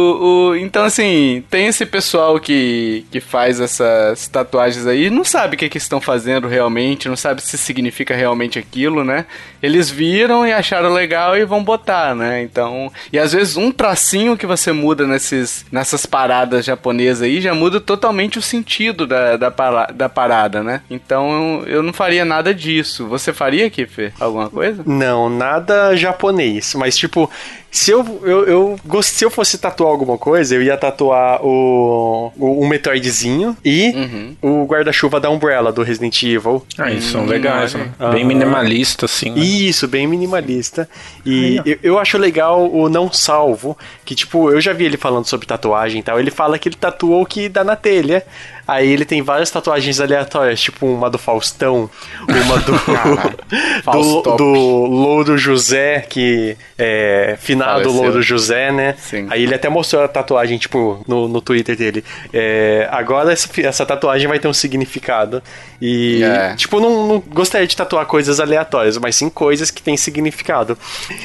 o, 0.52 0.56
então, 0.56 0.84
assim, 0.84 1.44
tem 1.50 1.68
esse 1.68 1.86
pessoal 1.86 2.40
que, 2.40 3.06
que 3.12 3.20
faz 3.20 3.60
essas 3.60 4.28
tatuagens 4.28 4.86
aí, 4.86 5.10
não 5.10 5.24
sabe 5.24 5.56
o 5.56 5.58
que, 5.58 5.70
que 5.70 5.78
estão 5.78 6.00
fazendo 6.00 6.48
realmente, 6.48 7.10
não 7.10 7.16
sabe 7.16 7.42
se 7.42 7.58
significa 7.58 8.16
realmente 8.16 8.60
aquilo, 8.60 9.04
né? 9.04 9.26
Eles 9.62 9.90
viram 9.90 10.46
e 10.46 10.54
acharam 10.54 10.94
legal 10.94 11.36
e 11.36 11.46
vão 11.46 11.64
botar, 11.64 12.16
né? 12.16 12.44
Então, 12.44 12.92
e 13.12 13.18
às 13.18 13.34
vezes 13.34 13.58
um 13.58 13.72
tracinho 13.72 14.38
que 14.38 14.46
você 14.46 14.72
muda 14.72 15.08
nesses, 15.08 15.66
nessas 15.72 16.06
paradas 16.06 16.64
japonesas 16.64 17.24
aí 17.24 17.42
já 17.42 17.54
muda 17.54 17.82
totalmente 17.82 18.38
o 18.38 18.42
sentido 18.42 19.08
da, 19.08 19.36
da, 19.36 19.50
da 19.94 20.10
parada, 20.10 20.62
né? 20.62 20.82
Então, 20.90 21.64
eu 21.66 21.82
não 21.82 21.92
faria 21.92 22.24
nada 22.24 22.54
disso. 22.54 23.08
Você 23.08 23.34
faria, 23.34 23.70
Kiffer? 23.70 24.14
Alguma 24.20 24.50
coisa? 24.50 24.84
Não, 24.86 25.28
nada 25.28 25.96
japonês, 25.96 26.76
mas 26.76 26.96
tipo, 26.96 27.30
se 27.72 27.90
eu, 27.90 28.22
eu, 28.24 28.78
eu, 28.92 29.02
se 29.02 29.24
eu 29.24 29.32
fosse 29.32 29.58
tatuar 29.58 29.90
alguma 29.90 30.18
coisa, 30.18 30.54
eu 30.54 30.62
ia 30.62 30.76
tatuar 30.76 31.42
o, 31.42 32.30
o 32.38 32.62
um 32.62 32.68
Metroidzinho 32.68 33.56
e 33.64 33.92
uhum. 33.96 34.36
o 34.42 34.66
guarda-chuva 34.66 35.22
da 35.22 35.30
Umbrella 35.30 35.72
do 35.72 35.82
Resident 35.82 36.22
Evil. 36.22 36.66
Ah, 36.78 36.92
isso 36.92 37.14
são 37.14 37.24
hum, 37.24 37.28
legais, 37.28 37.74
né? 37.74 37.90
Uhum. 37.98 38.12
Bem 38.12 38.26
minimalista, 38.26 39.06
assim. 39.06 39.30
Né? 39.30 39.40
Isso, 39.40 39.88
bem 39.88 40.06
minimalista. 40.06 40.88
E 41.26 41.62
eu, 41.66 41.80
eu, 41.82 42.00
acho 42.00 42.18
legal 42.18 42.70
o 42.70 42.90
Não 42.90 43.10
Salvo, 43.12 43.78
que 44.04 44.16
tipo, 44.16 44.52
eu 44.52 44.60
já 44.60 44.74
vi 44.74 44.84
ele 44.84 44.98
falando 44.98 45.26
sobre 45.26 45.48
tatuagem 45.48 46.02
e 46.02 46.04
tal. 46.04 46.20
Ele 46.20 46.30
fala 46.30 46.60
que 46.60 46.68
ele 46.68 46.76
tatuou 46.76 47.22
o 47.22 47.26
que 47.26 47.48
dá 47.48 47.64
na 47.64 47.78
telha. 47.78 48.22
Aí 48.68 48.90
ele 48.90 49.06
tem 49.06 49.22
várias 49.22 49.50
tatuagens 49.50 50.00
aleatórias, 50.00 50.62
tipo 50.62 50.86
uma 50.86 51.10
do 51.10 51.18
Faustão, 51.18 51.90
uma 52.22 52.60
do. 52.60 52.72
do, 54.24 54.36
do 54.38 54.46
Louro 54.86 55.38
José, 55.38 56.02
que 56.02 56.58
é 56.78 57.38
finado 57.40 57.84
Faleceu. 57.84 57.94
Louro 57.94 58.22
José, 58.22 58.72
né? 58.72 58.96
Sim. 58.98 59.28
Aí 59.30 59.44
ele 59.44 59.56
até 59.56 59.70
mostrou 59.70 60.04
a 60.04 60.08
tatuagem, 60.08 60.58
tipo, 60.58 61.04
no, 61.08 61.28
no 61.28 61.42
Twitter 61.42 61.76
dele. 61.76 62.04
É, 62.34 62.88
agora 62.92 63.32
essa, 63.32 63.50
essa 63.62 63.86
tatuagem 63.86 64.28
vai 64.28 64.40
ter 64.40 64.48
um 64.48 64.54
significado. 64.54 65.42
E, 65.82 66.24
é. 66.24 66.56
tipo, 66.56 66.80
não, 66.80 67.08
não 67.08 67.20
gostaria 67.20 67.66
de 67.66 67.76
tatuar 67.76 68.06
coisas 68.06 68.40
aleatórias, 68.40 68.98
mas 68.98 69.16
sim 69.16 69.30
coisas 69.30 69.72
que 69.72 69.82
têm 69.82 69.98
significado. 69.98 70.78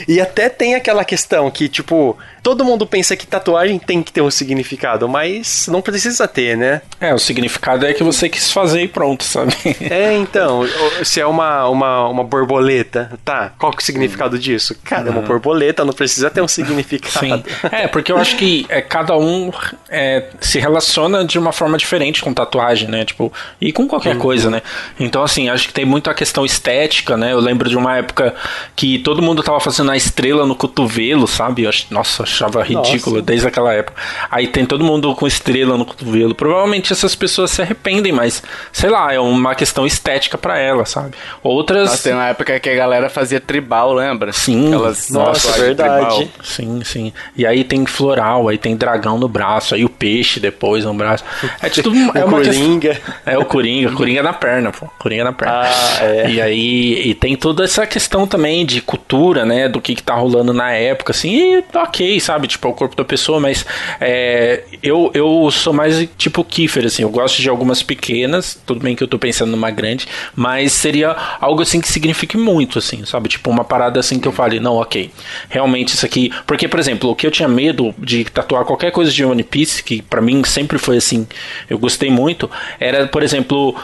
E 0.09 0.21
até 0.21 0.49
tem 0.49 0.75
aquela 0.75 1.05
questão 1.05 1.51
que, 1.51 1.69
tipo, 1.69 2.17
todo 2.43 2.65
mundo 2.65 2.87
pensa 2.87 3.17
que 3.17 3.27
tatuagem 3.27 3.77
tem 3.79 4.03
que 4.03 4.13
ter 4.13 4.21
um 4.21 4.31
significado, 4.31 5.09
mas 5.09 5.67
não 5.67 5.83
precisa 5.83 6.27
ter, 6.27 6.57
né? 6.57 6.81
É, 7.01 7.13
o 7.13 7.19
significado 7.19 7.85
é 7.85 7.93
que 7.93 8.03
você 8.03 8.29
quis 8.29 8.53
fazer 8.53 8.83
e 8.83 8.89
pronto, 8.89 9.25
sabe? 9.25 9.53
É, 9.91 10.15
então, 10.15 10.63
se 11.05 11.21
é 11.21 11.27
uma, 11.27 11.69
uma, 11.69 12.09
uma 12.09 12.25
borboleta, 12.25 13.11
tá, 13.25 13.53
qual 13.59 13.73
que 13.73 13.79
é 13.79 13.83
o 13.83 13.85
significado 13.85 14.39
disso? 14.39 14.77
Cara, 14.85 15.09
é 15.09 15.11
uma 15.11 15.23
borboleta, 15.23 15.85
não 15.85 15.93
precisa 15.93 16.31
ter 16.31 16.41
um 16.41 16.47
significado. 16.49 17.19
Sim. 17.19 17.45
É, 17.71 17.89
porque 17.89 18.13
eu 18.13 18.17
acho 18.17 18.37
que 18.37 18.65
é, 18.69 18.81
cada 18.81 19.17
um 19.19 19.51
é, 19.89 20.25
se 20.41 20.59
relaciona 20.59 21.25
de 21.25 21.39
uma 21.39 21.53
forma 21.53 21.77
diferente 21.77 22.23
com 22.23 22.33
tatuagem, 22.33 22.89
né? 22.89 23.05
Tipo, 23.05 23.33
e 23.61 23.73
com 23.73 23.89
qualquer 23.89 24.15
uhum. 24.15 24.21
Coisa, 24.47 24.51
né? 24.51 24.63
Então, 24.99 25.23
assim, 25.23 25.49
acho 25.49 25.69
que 25.69 25.75
tem 25.75 25.85
muito 25.85 26.09
a 26.09 26.15
questão 26.15 26.45
estética, 26.45 27.17
né? 27.17 27.33
Eu 27.33 27.41
lembro 27.41 27.69
de 27.69 27.77
uma 27.77 27.97
época 27.97 28.35
que 28.75 28.99
todo 29.01 29.21
mundo 29.21 29.43
tava 29.43 29.61
fazendo 29.61 29.91
a 29.91 29.97
estrela 29.97 30.47
no 30.47 30.55
cotovelo, 30.55 31.27
sabe? 31.27 31.65
Eu 31.65 31.71
ach, 31.71 31.87
nossa, 31.91 32.23
achava 32.23 32.63
ridículo 32.63 33.17
nossa. 33.17 33.27
desde 33.27 33.47
aquela 33.47 33.73
época. 33.73 34.01
Aí 34.31 34.47
tem 34.47 34.65
todo 34.65 34.85
mundo 34.85 35.15
com 35.15 35.27
estrela 35.27 35.77
no 35.77 35.85
cotovelo. 35.85 36.35
Provavelmente 36.35 36.93
essas 36.93 37.15
pessoas 37.15 37.51
se 37.51 37.63
arrependem, 37.63 38.13
mas 38.13 38.43
sei 38.73 38.91
lá, 38.91 39.13
é 39.13 39.21
uma 39.21 39.55
questão 39.55 39.87
estética 39.87 40.39
para 40.39 40.59
elas, 40.59 40.91
sabe? 40.91 41.15
Outras. 41.43 41.91
Nossa, 41.91 42.03
tem 42.03 42.13
uma 42.13 42.29
época 42.29 42.59
que 42.61 42.71
a 42.71 42.75
galera 42.75 43.11
fazia 43.11 43.41
tribal, 43.41 43.93
lembra? 43.93 44.33
Sim. 44.33 44.69
Aquelas 44.69 45.11
nossa, 45.11 45.53
verdade. 45.61 46.07
Tribal. 46.07 46.29
Sim, 46.43 46.83
sim. 46.85 47.13
E 47.37 47.47
aí 47.47 47.65
tem 47.65 47.85
floral, 47.87 48.49
aí 48.49 48.59
tem 48.59 48.77
dragão 48.77 49.19
no 49.19 49.29
braço, 49.29 49.75
aí 49.75 49.85
o 49.85 49.89
peixe 49.89 50.41
depois 50.41 50.85
no 50.85 50.95
braço. 50.95 51.25
É 51.61 51.69
tudo. 51.69 51.97
é 52.15 52.25
o 52.25 52.29
Coringa. 52.29 52.95
Questão... 52.95 53.15
É 53.25 53.39
o 53.39 53.45
Coringa, 53.45 53.93
Coringa 53.93 54.23
na 54.23 54.33
perna, 54.37 54.71
pô. 54.71 54.87
Coringa 54.99 55.25
na 55.25 55.33
perna. 55.33 55.63
Ah, 55.63 56.05
é. 56.05 56.31
E 56.31 56.41
aí 56.41 57.09
e 57.09 57.15
tem 57.15 57.37
toda 57.37 57.65
essa 57.65 57.87
questão 57.87 58.27
também 58.27 58.65
de 58.65 58.81
cultura, 58.81 59.45
né? 59.45 59.69
Do 59.69 59.81
que, 59.81 59.95
que 59.95 60.03
tá 60.03 60.15
rolando 60.15 60.53
na 60.53 60.73
época, 60.73 61.13
assim, 61.13 61.57
e 61.59 61.65
ok, 61.75 62.21
sabe? 62.21 62.47
Tipo, 62.47 62.69
é 62.69 62.71
o 62.71 62.75
corpo 62.75 62.97
da 62.97 63.05
pessoa, 63.05 63.41
mas 63.41 63.65
é, 64.01 64.63
eu, 64.83 65.11
eu 65.15 65.51
sou 65.51 65.73
mais 65.73 66.09
tipo 66.17 66.45
Kiefer, 66.45 66.87
assim, 66.87 67.03
eu 67.03 67.11
gosto 67.11 67.41
de 67.41 67.49
algumas 67.49 67.83
pequenas, 67.83 68.61
tudo 68.67 68.81
bem 68.81 68.95
que 68.95 69.03
eu 69.03 69.09
tô 69.09 69.19
pensando 69.19 69.51
numa 69.51 69.71
grande, 69.71 70.07
mas 70.35 70.73
seria 70.73 71.17
algo 71.41 71.63
assim 71.63 71.81
que 71.81 71.89
signifique 71.89 72.37
muito, 72.37 72.79
assim, 72.79 73.05
sabe? 73.05 73.29
Tipo, 73.29 73.51
uma 73.51 73.65
parada 73.65 74.01
assim 74.01 74.19
que 74.19 74.29
eu 74.29 74.33
fale, 74.33 74.61
não, 74.61 74.77
ok, 74.77 75.11
realmente 75.49 75.95
isso 75.95 76.05
aqui. 76.05 76.33
Porque, 76.47 76.69
por 76.69 76.79
exemplo, 76.79 77.11
o 77.11 77.15
que 77.15 77.27
eu 77.27 77.31
tinha 77.31 77.49
medo 77.49 77.95
de 77.99 78.25
tatuar 78.25 78.65
qualquer 78.65 78.91
coisa 78.91 79.11
de 79.11 79.25
One 79.25 79.43
Piece, 79.43 79.83
que 79.83 80.03
para 80.03 80.21
mim 80.21 80.43
sempre 80.45 80.79
foi 80.79 80.97
assim, 80.97 81.27
eu 81.69 81.79
gostei 81.79 82.11
muito, 82.11 82.51
era, 82.79 83.07
por 83.07 83.23
exemplo, 83.23 83.75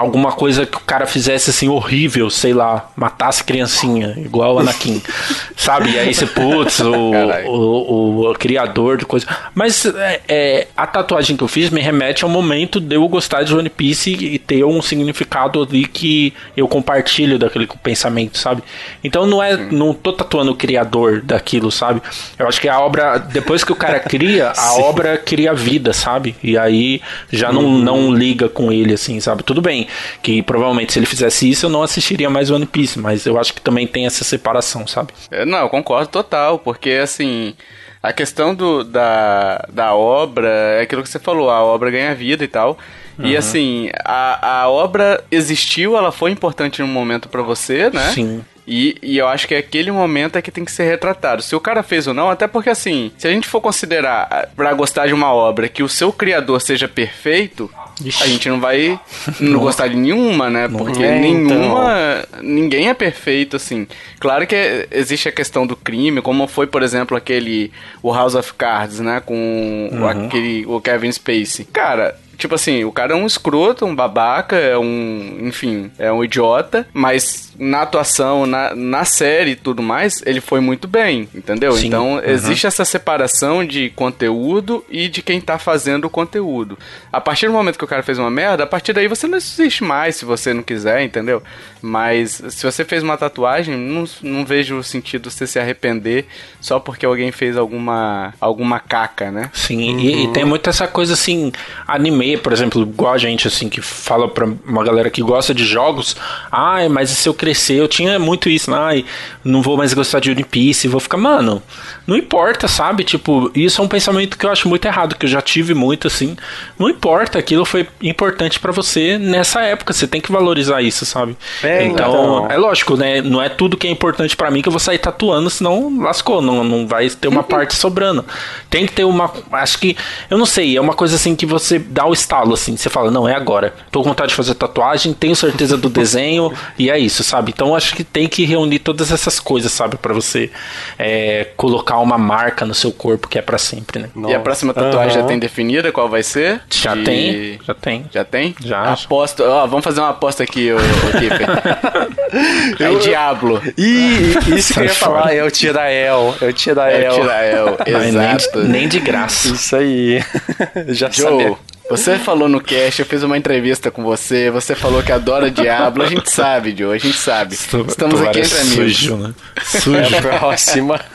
alguma 0.00 0.32
coisa 0.32 0.66
que 0.66 0.76
o 0.76 0.80
cara 0.80 1.06
fizesse 1.06 1.50
assim 1.50 1.68
horrível, 1.68 2.28
sei 2.30 2.52
lá, 2.52 2.90
matasse 2.96 3.44
criancinha, 3.44 4.14
igual 4.16 4.56
o 4.56 4.58
Anakin, 4.58 5.02
sabe? 5.56 5.90
E 5.92 5.98
aí 5.98 6.12
você, 6.12 6.26
putz, 6.26 6.80
o, 6.80 6.92
o, 6.92 7.50
o, 7.50 8.30
o, 8.30 8.34
criador 8.34 8.96
de 8.96 9.04
coisa. 9.06 9.26
Mas 9.54 9.84
é, 9.86 10.20
é, 10.28 10.66
a 10.76 10.86
tatuagem 10.86 11.36
que 11.36 11.44
eu 11.44 11.48
fiz 11.48 11.70
me 11.70 11.80
remete 11.80 12.24
ao 12.24 12.30
momento 12.30 12.80
de 12.80 12.96
eu 12.96 13.06
gostar 13.08 13.42
de 13.42 13.54
One 13.54 13.68
Piece 13.68 14.10
e 14.12 14.38
ter 14.38 14.64
um 14.64 14.80
significado 14.82 15.62
ali 15.62 15.86
que 15.86 16.32
eu 16.56 16.66
compartilho 16.66 17.38
daquele 17.38 17.68
pensamento, 17.82 18.38
sabe? 18.38 18.62
Então 19.04 19.26
não 19.26 19.42
é, 19.42 19.56
não 19.56 19.92
tô 19.92 20.12
tatuando 20.12 20.52
o 20.52 20.56
criador 20.56 21.20
daquilo, 21.20 21.50
aquilo, 21.50 21.70
sabe? 21.70 22.02
Eu 22.38 22.46
acho 22.48 22.60
que 22.60 22.68
a 22.68 22.78
obra, 22.80 23.18
depois 23.18 23.64
que 23.64 23.72
o 23.72 23.76
cara 23.76 23.98
cria, 24.00 24.52
a 24.56 24.74
obra 24.80 25.18
cria 25.18 25.52
vida, 25.52 25.92
sabe? 25.92 26.34
E 26.42 26.56
aí 26.56 27.00
já 27.30 27.52
não, 27.52 27.64
Uhum. 27.64 27.78
não 27.78 28.14
liga 28.14 28.48
com 28.48 28.72
ele, 28.72 28.94
assim, 28.94 29.20
sabe? 29.20 29.42
Tudo 29.42 29.60
bem, 29.60 29.86
que 30.22 30.42
provavelmente 30.42 30.92
se 30.92 30.98
ele 30.98 31.06
fizesse 31.06 31.48
isso 31.48 31.66
eu 31.66 31.70
não 31.70 31.82
assistiria 31.82 32.30
mais 32.30 32.50
One 32.50 32.66
Piece, 32.66 32.98
mas 32.98 33.26
eu 33.26 33.38
acho 33.38 33.54
que 33.54 33.60
também 33.60 33.86
tem 33.86 34.06
essa 34.06 34.24
separação, 34.24 34.86
sabe? 34.86 35.12
É, 35.30 35.44
Não, 35.44 35.58
eu 35.58 35.68
concordo 35.68 36.08
total, 36.08 36.58
porque 36.58 36.90
assim, 36.90 37.54
a 38.02 38.12
questão 38.12 38.54
do, 38.54 38.82
da, 38.84 39.66
da 39.72 39.94
obra 39.94 40.48
é 40.48 40.82
aquilo 40.82 41.02
que 41.02 41.08
você 41.08 41.18
falou, 41.18 41.50
a 41.50 41.62
obra 41.62 41.90
ganha 41.90 42.14
vida 42.14 42.44
e 42.44 42.48
tal. 42.48 42.78
E 43.22 43.36
assim, 43.36 43.90
a, 44.02 44.62
a 44.62 44.68
obra 44.70 45.22
existiu, 45.30 45.94
ela 45.94 46.10
foi 46.10 46.30
importante 46.30 46.80
no 46.80 46.88
momento 46.88 47.28
pra 47.28 47.42
você, 47.42 47.90
né? 47.90 48.12
Sim. 48.14 48.42
E, 48.72 48.96
e 49.02 49.18
eu 49.18 49.26
acho 49.26 49.48
que 49.48 49.54
aquele 49.56 49.90
momento 49.90 50.36
é 50.36 50.42
que 50.42 50.50
tem 50.52 50.64
que 50.64 50.70
ser 50.70 50.84
retratado. 50.84 51.42
Se 51.42 51.56
o 51.56 51.60
cara 51.60 51.82
fez 51.82 52.06
ou 52.06 52.14
não, 52.14 52.30
até 52.30 52.46
porque 52.46 52.70
assim, 52.70 53.10
se 53.18 53.26
a 53.26 53.30
gente 53.32 53.48
for 53.48 53.60
considerar 53.60 54.28
ah, 54.30 54.46
pra 54.54 54.72
gostar 54.74 55.08
de 55.08 55.12
uma 55.12 55.32
obra 55.32 55.68
que 55.68 55.82
o 55.82 55.88
seu 55.88 56.12
criador 56.12 56.60
seja 56.60 56.86
perfeito, 56.86 57.68
Ixi. 58.04 58.22
a 58.22 58.26
gente 58.28 58.48
não 58.48 58.60
vai 58.60 58.98
não 59.40 59.58
gostar 59.58 59.88
de 59.88 59.96
nenhuma, 59.96 60.48
né? 60.48 60.68
Porque 60.68 61.02
é, 61.02 61.18
nenhuma. 61.18 62.24
Ninguém 62.40 62.88
é 62.88 62.94
perfeito, 62.94 63.56
assim. 63.56 63.88
Claro 64.20 64.46
que 64.46 64.54
é- 64.54 64.86
existe 64.92 65.28
a 65.28 65.32
questão 65.32 65.66
do 65.66 65.74
crime, 65.74 66.22
como 66.22 66.46
foi, 66.46 66.66
por 66.68 66.82
exemplo, 66.82 67.16
aquele. 67.16 67.72
O 68.02 68.12
House 68.14 68.34
of 68.36 68.54
Cards, 68.54 69.00
né? 69.00 69.20
Com 69.24 69.90
o- 69.92 70.06
aquele. 70.06 70.64
O 70.66 70.80
Kevin 70.80 71.10
Spacey. 71.10 71.64
Cara. 71.72 72.16
Tipo 72.40 72.54
assim, 72.54 72.84
o 72.84 72.90
cara 72.90 73.12
é 73.12 73.16
um 73.16 73.26
escroto, 73.26 73.84
um 73.84 73.94
babaca, 73.94 74.56
é 74.56 74.76
um. 74.78 75.38
Enfim, 75.42 75.90
é 75.98 76.10
um 76.10 76.24
idiota, 76.24 76.86
mas 76.92 77.52
na 77.58 77.82
atuação, 77.82 78.46
na, 78.46 78.74
na 78.74 79.04
série 79.04 79.50
e 79.50 79.56
tudo 79.56 79.82
mais, 79.82 80.22
ele 80.24 80.40
foi 80.40 80.60
muito 80.60 80.88
bem, 80.88 81.28
entendeu? 81.34 81.72
Sim. 81.72 81.86
Então, 81.88 82.14
Uhum. 82.14 82.20
existe 82.24 82.66
essa 82.66 82.84
separação 82.84 83.64
de 83.64 83.90
conteúdo 83.90 84.82
e 84.88 85.08
de 85.08 85.20
quem 85.22 85.40
tá 85.40 85.58
fazendo 85.58 86.06
o 86.06 86.10
conteúdo. 86.10 86.78
A 87.12 87.20
partir 87.20 87.46
do 87.46 87.52
momento 87.52 87.76
que 87.78 87.84
o 87.84 87.88
cara 87.88 88.02
fez 88.02 88.18
uma 88.18 88.30
merda, 88.30 88.64
a 88.64 88.66
partir 88.66 88.94
daí 88.94 89.06
você 89.06 89.26
não 89.26 89.36
existe 89.36 89.84
mais 89.84 90.16
se 90.16 90.24
você 90.24 90.54
não 90.54 90.62
quiser, 90.62 91.02
entendeu? 91.02 91.42
Mas 91.82 92.42
se 92.48 92.64
você 92.64 92.84
fez 92.84 93.02
uma 93.02 93.16
tatuagem, 93.18 93.76
não, 93.76 94.04
não 94.22 94.44
vejo 94.44 94.82
sentido 94.82 95.30
você 95.30 95.46
se 95.46 95.58
arrepender 95.58 96.26
só 96.60 96.80
porque 96.80 97.04
alguém 97.04 97.30
fez 97.30 97.56
alguma, 97.56 98.32
alguma 98.40 98.78
caca, 98.80 99.30
né? 99.30 99.50
Sim, 99.52 99.98
e, 99.98 100.24
e 100.24 100.28
tem 100.32 100.44
muito 100.44 100.68
essa 100.70 100.86
coisa 100.88 101.12
assim, 101.14 101.52
anime, 101.86 102.29
por 102.36 102.52
exemplo, 102.52 102.82
igual 102.82 103.12
a 103.12 103.18
gente, 103.18 103.46
assim, 103.46 103.68
que 103.68 103.80
fala 103.80 104.28
pra 104.28 104.46
uma 104.66 104.84
galera 104.84 105.10
que 105.10 105.22
gosta 105.22 105.54
de 105.54 105.64
jogos, 105.64 106.16
ai, 106.50 106.88
mas 106.88 107.10
se 107.10 107.28
eu 107.28 107.34
crescer, 107.34 107.74
eu 107.74 107.88
tinha 107.88 108.18
muito 108.18 108.48
isso, 108.48 108.72
ai, 108.74 109.04
não 109.44 109.62
vou 109.62 109.76
mais 109.76 109.94
gostar 109.94 110.20
de 110.20 110.30
One 110.30 110.44
Piece, 110.44 110.88
vou 110.88 111.00
ficar, 111.00 111.16
mano, 111.16 111.62
não 112.06 112.16
importa, 112.16 112.68
sabe? 112.68 113.04
Tipo, 113.04 113.50
isso 113.54 113.80
é 113.80 113.84
um 113.84 113.88
pensamento 113.88 114.36
que 114.36 114.46
eu 114.46 114.50
acho 114.50 114.68
muito 114.68 114.84
errado, 114.84 115.16
que 115.16 115.26
eu 115.26 115.30
já 115.30 115.40
tive 115.40 115.74
muito, 115.74 116.06
assim, 116.06 116.36
não 116.78 116.88
importa, 116.88 117.38
aquilo 117.38 117.64
foi 117.64 117.86
importante 118.02 118.58
pra 118.58 118.72
você 118.72 119.18
nessa 119.18 119.62
época, 119.62 119.92
você 119.92 120.06
tem 120.06 120.20
que 120.20 120.32
valorizar 120.32 120.82
isso, 120.82 121.04
sabe? 121.06 121.36
É, 121.62 121.84
então, 121.84 122.44
então. 122.44 122.50
é 122.50 122.56
lógico, 122.56 122.96
né? 122.96 123.20
Não 123.20 123.40
é 123.40 123.48
tudo 123.48 123.76
que 123.76 123.86
é 123.86 123.90
importante 123.90 124.36
pra 124.36 124.50
mim 124.50 124.62
que 124.62 124.68
eu 124.68 124.72
vou 124.72 124.80
sair 124.80 124.98
tatuando, 124.98 125.50
senão 125.50 126.00
lascou, 126.00 126.40
não, 126.42 126.64
não 126.64 126.86
vai 126.86 127.08
ter 127.08 127.28
uma 127.28 127.42
parte 127.42 127.74
sobrando. 127.74 128.24
Tem 128.68 128.86
que 128.86 128.92
ter 128.92 129.04
uma. 129.04 129.32
Acho 129.52 129.78
que. 129.78 129.96
Eu 130.28 130.38
não 130.38 130.46
sei, 130.46 130.76
é 130.76 130.80
uma 130.80 130.94
coisa 130.94 131.16
assim 131.16 131.34
que 131.34 131.46
você 131.46 131.78
dá 131.78 132.06
o 132.06 132.12
estalo, 132.20 132.54
assim. 132.54 132.76
Você 132.76 132.88
fala, 132.88 133.10
não, 133.10 133.28
é 133.28 133.34
agora. 133.34 133.72
Tô 133.90 134.02
com 134.02 134.08
vontade 134.10 134.30
de 134.30 134.34
fazer 134.34 134.54
tatuagem, 134.54 135.12
tenho 135.12 135.34
certeza 135.36 135.76
do 135.76 135.88
desenho, 135.88 136.52
e 136.78 136.90
é 136.90 136.98
isso, 136.98 137.22
sabe? 137.24 137.52
Então 137.54 137.74
acho 137.74 137.94
que 137.94 138.04
tem 138.04 138.28
que 138.28 138.44
reunir 138.44 138.78
todas 138.80 139.10
essas 139.10 139.40
coisas, 139.40 139.72
sabe? 139.72 139.96
Pra 139.96 140.12
você 140.14 140.50
é, 140.98 141.48
colocar 141.56 141.98
uma 141.98 142.18
marca 142.18 142.64
no 142.64 142.74
seu 142.74 142.92
corpo 142.92 143.28
que 143.28 143.38
é 143.38 143.42
pra 143.42 143.58
sempre, 143.58 143.98
né? 144.00 144.08
E 144.28 144.34
a 144.34 144.40
próxima 144.40 144.72
tatuagem 144.74 145.14
já 145.14 145.20
Aham. 145.20 145.28
tem 145.28 145.38
definida 145.38 145.90
qual 145.92 146.08
vai 146.08 146.22
ser? 146.22 146.60
Já 146.70 146.94
De- 146.94 147.04
tem, 147.04 147.58
já 147.66 147.74
tem. 147.74 148.04
Já 148.12 148.24
tem? 148.24 148.54
Já. 148.64 148.92
Aposto. 148.92 149.42
Ó, 149.42 149.66
vamos 149.66 149.84
fazer 149.84 150.00
uma 150.00 150.10
aposta 150.10 150.42
aqui, 150.42 150.70
ô, 150.72 150.76
ô 150.76 151.18
Kiffer. 151.18 151.46
É 152.78 152.94
Diablo. 153.00 153.60
Ih, 153.76 154.36
isso 154.56 154.74
que 154.74 154.80
eu 154.80 154.84
ia 154.84 154.94
falar, 154.94 155.34
é 155.34 155.42
o 155.42 155.50
Tirael. 155.50 156.34
É 156.40 156.44
o 156.44 156.48
É 156.48 156.52
Tirael. 156.52 157.14
Tirael. 157.14 157.76
Mas 157.92 158.14
nem, 158.14 158.30
Exato. 158.30 158.62
de, 158.62 158.68
nem 158.68 158.88
de 158.88 159.00
graça. 159.00 159.48
Isso 159.48 159.74
aí. 159.76 160.22
Já 160.88 161.10
Joe, 161.10 161.24
sabia. 161.24 161.56
Você 161.90 162.18
falou 162.18 162.48
no 162.48 162.60
cast, 162.60 163.00
eu 163.00 163.06
fiz 163.06 163.22
uma 163.22 163.36
entrevista 163.36 163.90
com 163.90 164.02
você, 164.02 164.50
você 164.50 164.74
falou 164.74 165.02
que 165.02 165.10
adora 165.12 165.50
Diablo. 165.50 166.02
A 166.02 166.06
gente 166.06 166.30
sabe, 166.32 166.74
Joe, 166.76 166.94
a 166.94 166.98
gente 166.98 167.16
sabe. 167.16 167.54
Estamos 167.54 167.94
Tu 167.94 168.28
aqui 168.28 168.40
entre 168.40 168.58
amigos. 168.58 168.96
sujo, 168.96 169.16
né? 169.16 169.34
É 170.12 170.18
a 170.18 170.22
próxima. 170.22 171.00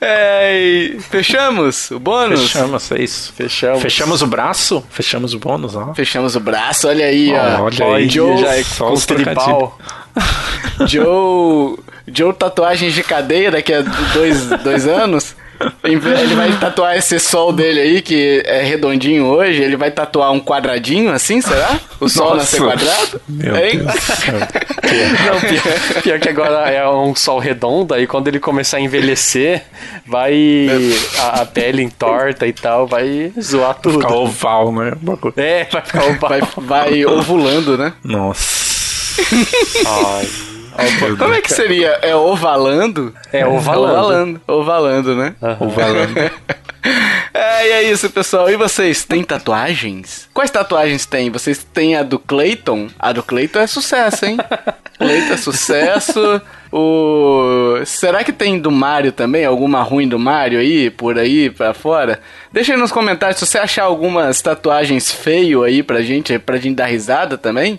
É, 0.00 0.96
fechamos 1.10 1.90
o 1.90 1.98
bônus? 1.98 2.42
Fechamos, 2.42 2.92
é 2.92 3.02
isso. 3.02 3.32
Fechamos. 3.32 3.82
Fechamos 3.82 4.22
o 4.22 4.26
braço, 4.26 4.84
fechamos 4.90 5.34
o 5.34 5.38
bônus, 5.38 5.74
ó. 5.74 5.92
Fechamos 5.92 6.36
o 6.36 6.40
braço, 6.40 6.88
olha 6.88 7.06
aí, 7.06 7.32
ó. 7.32 7.62
Olha 7.64 7.84
Olha, 7.84 7.96
aí, 7.96 8.08
Joe, 8.08 8.38
já 8.38 8.56
é 8.56 8.62
só 8.62 8.86
com 8.88 8.92
os 8.92 9.04
tribal. 9.06 9.76
Joe. 10.86 11.76
Joe 12.06 12.32
tatuagens 12.32 12.94
de 12.94 13.02
cadeia 13.02 13.50
daqui 13.50 13.72
a 13.72 13.82
dois, 13.82 14.46
dois 14.62 14.86
anos. 14.86 15.34
Ele 15.84 16.34
vai 16.34 16.52
tatuar 16.58 16.96
esse 16.96 17.18
sol 17.18 17.52
dele 17.52 17.80
aí, 17.80 18.02
que 18.02 18.42
é 18.46 18.62
redondinho 18.62 19.24
hoje. 19.26 19.62
Ele 19.62 19.76
vai 19.76 19.90
tatuar 19.90 20.30
um 20.32 20.40
quadradinho 20.40 21.10
assim, 21.12 21.40
será? 21.40 21.78
O 22.00 22.08
sol 22.08 22.36
nascer 22.36 22.60
Nossa. 22.60 22.76
quadrado? 22.76 23.20
Meu 23.28 23.56
Hein? 23.56 23.78
Deus. 23.78 23.94
Não, 25.26 25.40
pior, 25.40 26.02
pior 26.02 26.18
que 26.20 26.28
agora 26.28 26.70
é 26.70 26.88
um 26.88 27.14
sol 27.14 27.38
redondo, 27.38 27.92
aí 27.94 28.06
quando 28.06 28.28
ele 28.28 28.38
começar 28.38 28.76
a 28.76 28.80
envelhecer, 28.80 29.62
vai 30.06 30.36
a, 31.18 31.42
a 31.42 31.46
pele 31.46 31.82
entorta 31.82 32.46
e 32.46 32.52
tal, 32.52 32.86
vai 32.86 33.32
zoar 33.40 33.74
tudo. 33.74 34.00
Ficar 34.00 34.14
oval, 34.14 34.72
né? 34.72 34.92
É, 35.36 35.64
vai 35.70 35.82
ficar 35.82 36.04
oval. 36.04 36.28
Vai, 36.30 36.40
vai 36.56 37.04
ovulando, 37.06 37.76
né? 37.76 37.92
Nossa. 38.04 39.18
Ai. 39.86 40.28
Como 41.18 41.34
é 41.34 41.40
que 41.40 41.52
seria? 41.52 41.98
É 42.02 42.14
ovalando? 42.14 43.12
É 43.32 43.44
ovalando. 43.44 43.88
Ovalando, 43.88 44.40
ovalando 44.46 45.14
né? 45.16 45.34
Ovalando. 45.60 46.14
É, 47.34 47.68
e 47.68 47.70
é 47.70 47.82
isso, 47.90 48.08
pessoal. 48.10 48.50
E 48.50 48.56
vocês, 48.56 49.04
têm 49.04 49.22
tatuagens? 49.22 50.28
Quais 50.32 50.50
tatuagens 50.50 51.06
têm? 51.06 51.30
Vocês 51.30 51.62
têm 51.62 51.96
a 51.96 52.02
do 52.02 52.18
Clayton? 52.18 52.88
A 52.98 53.12
do 53.12 53.22
Clayton 53.22 53.60
é 53.60 53.66
sucesso, 53.66 54.26
hein? 54.26 54.38
Clayton 54.98 55.34
é 55.34 55.36
sucesso. 55.36 56.42
O... 56.72 57.80
Será 57.84 58.24
que 58.24 58.32
tem 58.32 58.58
do 58.58 58.70
Mario 58.70 59.12
também? 59.12 59.44
Alguma 59.44 59.82
ruim 59.82 60.08
do 60.08 60.18
Mario 60.18 60.58
aí, 60.58 60.90
por 60.90 61.18
aí, 61.18 61.50
pra 61.50 61.72
fora? 61.74 62.20
Deixa 62.52 62.72
aí 62.72 62.78
nos 62.78 62.90
comentários 62.90 63.38
se 63.38 63.46
você 63.46 63.58
achar 63.58 63.84
algumas 63.84 64.40
tatuagens 64.40 65.12
feio 65.12 65.62
aí 65.62 65.82
pra 65.82 66.02
gente, 66.02 66.38
pra 66.38 66.56
gente 66.56 66.76
dar 66.76 66.86
risada 66.86 67.38
também. 67.38 67.78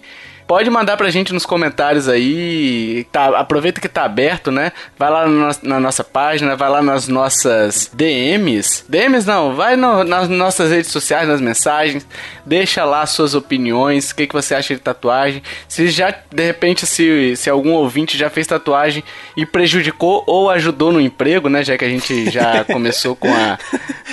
Pode 0.49 0.67
mandar 0.71 0.97
pra 0.97 1.11
gente 1.11 1.31
nos 1.31 1.45
comentários 1.45 2.09
aí. 2.09 3.05
Tá, 3.11 3.27
aproveita 3.37 3.79
que 3.79 3.87
tá 3.87 4.03
aberto, 4.03 4.49
né? 4.51 4.71
Vai 4.97 5.11
lá 5.11 5.27
no 5.27 5.47
na 5.61 5.79
nossa 5.79 6.03
página, 6.03 6.55
vai 6.55 6.67
lá 6.71 6.81
nas 6.81 7.07
nossas 7.07 7.87
DMs. 7.93 8.83
DMs 8.89 9.27
não, 9.27 9.53
vai 9.55 9.75
no- 9.75 10.03
nas 10.03 10.27
nossas 10.27 10.71
redes 10.71 10.89
sociais, 10.91 11.27
nas 11.27 11.39
mensagens. 11.39 12.03
Deixa 12.43 12.83
lá 12.83 13.05
suas 13.05 13.35
opiniões, 13.35 14.09
o 14.09 14.15
que, 14.15 14.25
que 14.25 14.33
você 14.33 14.55
acha 14.55 14.73
de 14.73 14.81
tatuagem. 14.81 15.43
Se 15.67 15.87
já, 15.89 16.11
de 16.33 16.43
repente, 16.43 16.87
se, 16.87 17.35
se 17.35 17.47
algum 17.47 17.73
ouvinte 17.73 18.17
já 18.17 18.27
fez 18.31 18.47
tatuagem 18.47 19.03
e 19.37 19.45
prejudicou 19.45 20.23
ou 20.25 20.49
ajudou 20.49 20.91
no 20.91 20.99
emprego, 20.99 21.47
né? 21.47 21.63
Já 21.63 21.77
que 21.77 21.85
a 21.85 21.89
gente 21.89 22.31
já 22.31 22.63
começou 22.73 23.15
com 23.15 23.31
a. 23.31 23.55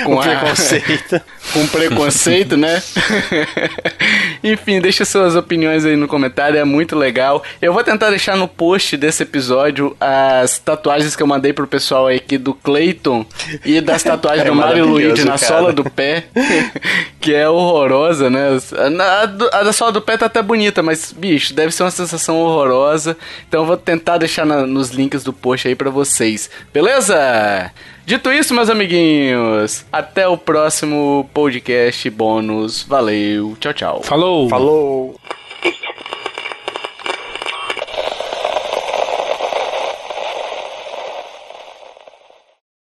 Com 0.04 0.16
O 0.16 0.20
a- 0.20 0.22
preconceito. 0.22 1.20
com 1.54 1.66
preconceito, 1.68 2.58
né? 2.58 2.82
Enfim, 4.44 4.80
deixa 4.82 5.04
suas 5.06 5.34
opiniões 5.34 5.84
aí 5.86 5.96
no 5.96 6.06
comentário, 6.06 6.25
é 6.58 6.64
muito 6.64 6.96
legal. 6.96 7.42
Eu 7.60 7.72
vou 7.72 7.82
tentar 7.84 8.10
deixar 8.10 8.36
no 8.36 8.48
post 8.48 8.96
desse 8.96 9.22
episódio 9.22 9.96
as 10.00 10.58
tatuagens 10.58 11.14
que 11.16 11.22
eu 11.22 11.26
mandei 11.26 11.52
pro 11.52 11.66
pessoal 11.66 12.06
aí 12.06 12.16
aqui 12.16 12.36
do 12.38 12.54
Clayton 12.54 13.24
e 13.64 13.80
das 13.80 14.02
tatuagens 14.04 14.46
É 14.46 14.50
do 14.50 14.54
Mario 14.56 14.86
Luigi 14.86 15.24
na 15.24 15.38
cara. 15.38 15.38
sola 15.38 15.72
do 15.72 15.84
pé, 15.88 16.24
que 17.20 17.34
é 17.34 17.48
horrorosa, 17.48 18.28
né? 18.30 18.58
A, 19.00 19.22
a 19.56 19.60
a 19.60 19.62
da 19.62 19.72
sola 19.72 19.92
do 19.92 20.00
pé 20.02 20.16
tá 20.16 20.26
até 20.26 20.42
bonita, 20.42 20.82
mas, 20.82 21.12
bicho, 21.12 21.52
deve 21.54 21.72
ser 21.72 21.82
uma 21.84 21.90
sensação 21.90 22.36
horrorosa. 22.38 23.16
Então 23.48 23.60
eu 23.62 23.66
vou 23.66 23.76
tentar 23.76 24.18
deixar 24.18 24.44
na- 24.44 24.66
nos 24.66 24.90
links 24.90 25.22
do 25.24 25.32
post 25.32 25.66
aí 25.68 25.74
pra 25.74 25.90
vocês, 25.90 26.48
beleza? 26.72 27.70
Dito 28.04 28.30
isso, 28.30 28.54
meus 28.54 28.70
amiguinhos, 28.70 29.84
até 29.92 30.28
o 30.28 30.36
próximo 30.36 31.28
podcast 31.34 32.08
bônus. 32.10 32.82
Valeu, 32.84 33.56
tchau, 33.58 33.72
tchau. 33.74 34.02
Falou. 34.04 34.48
Falou. 34.48 35.20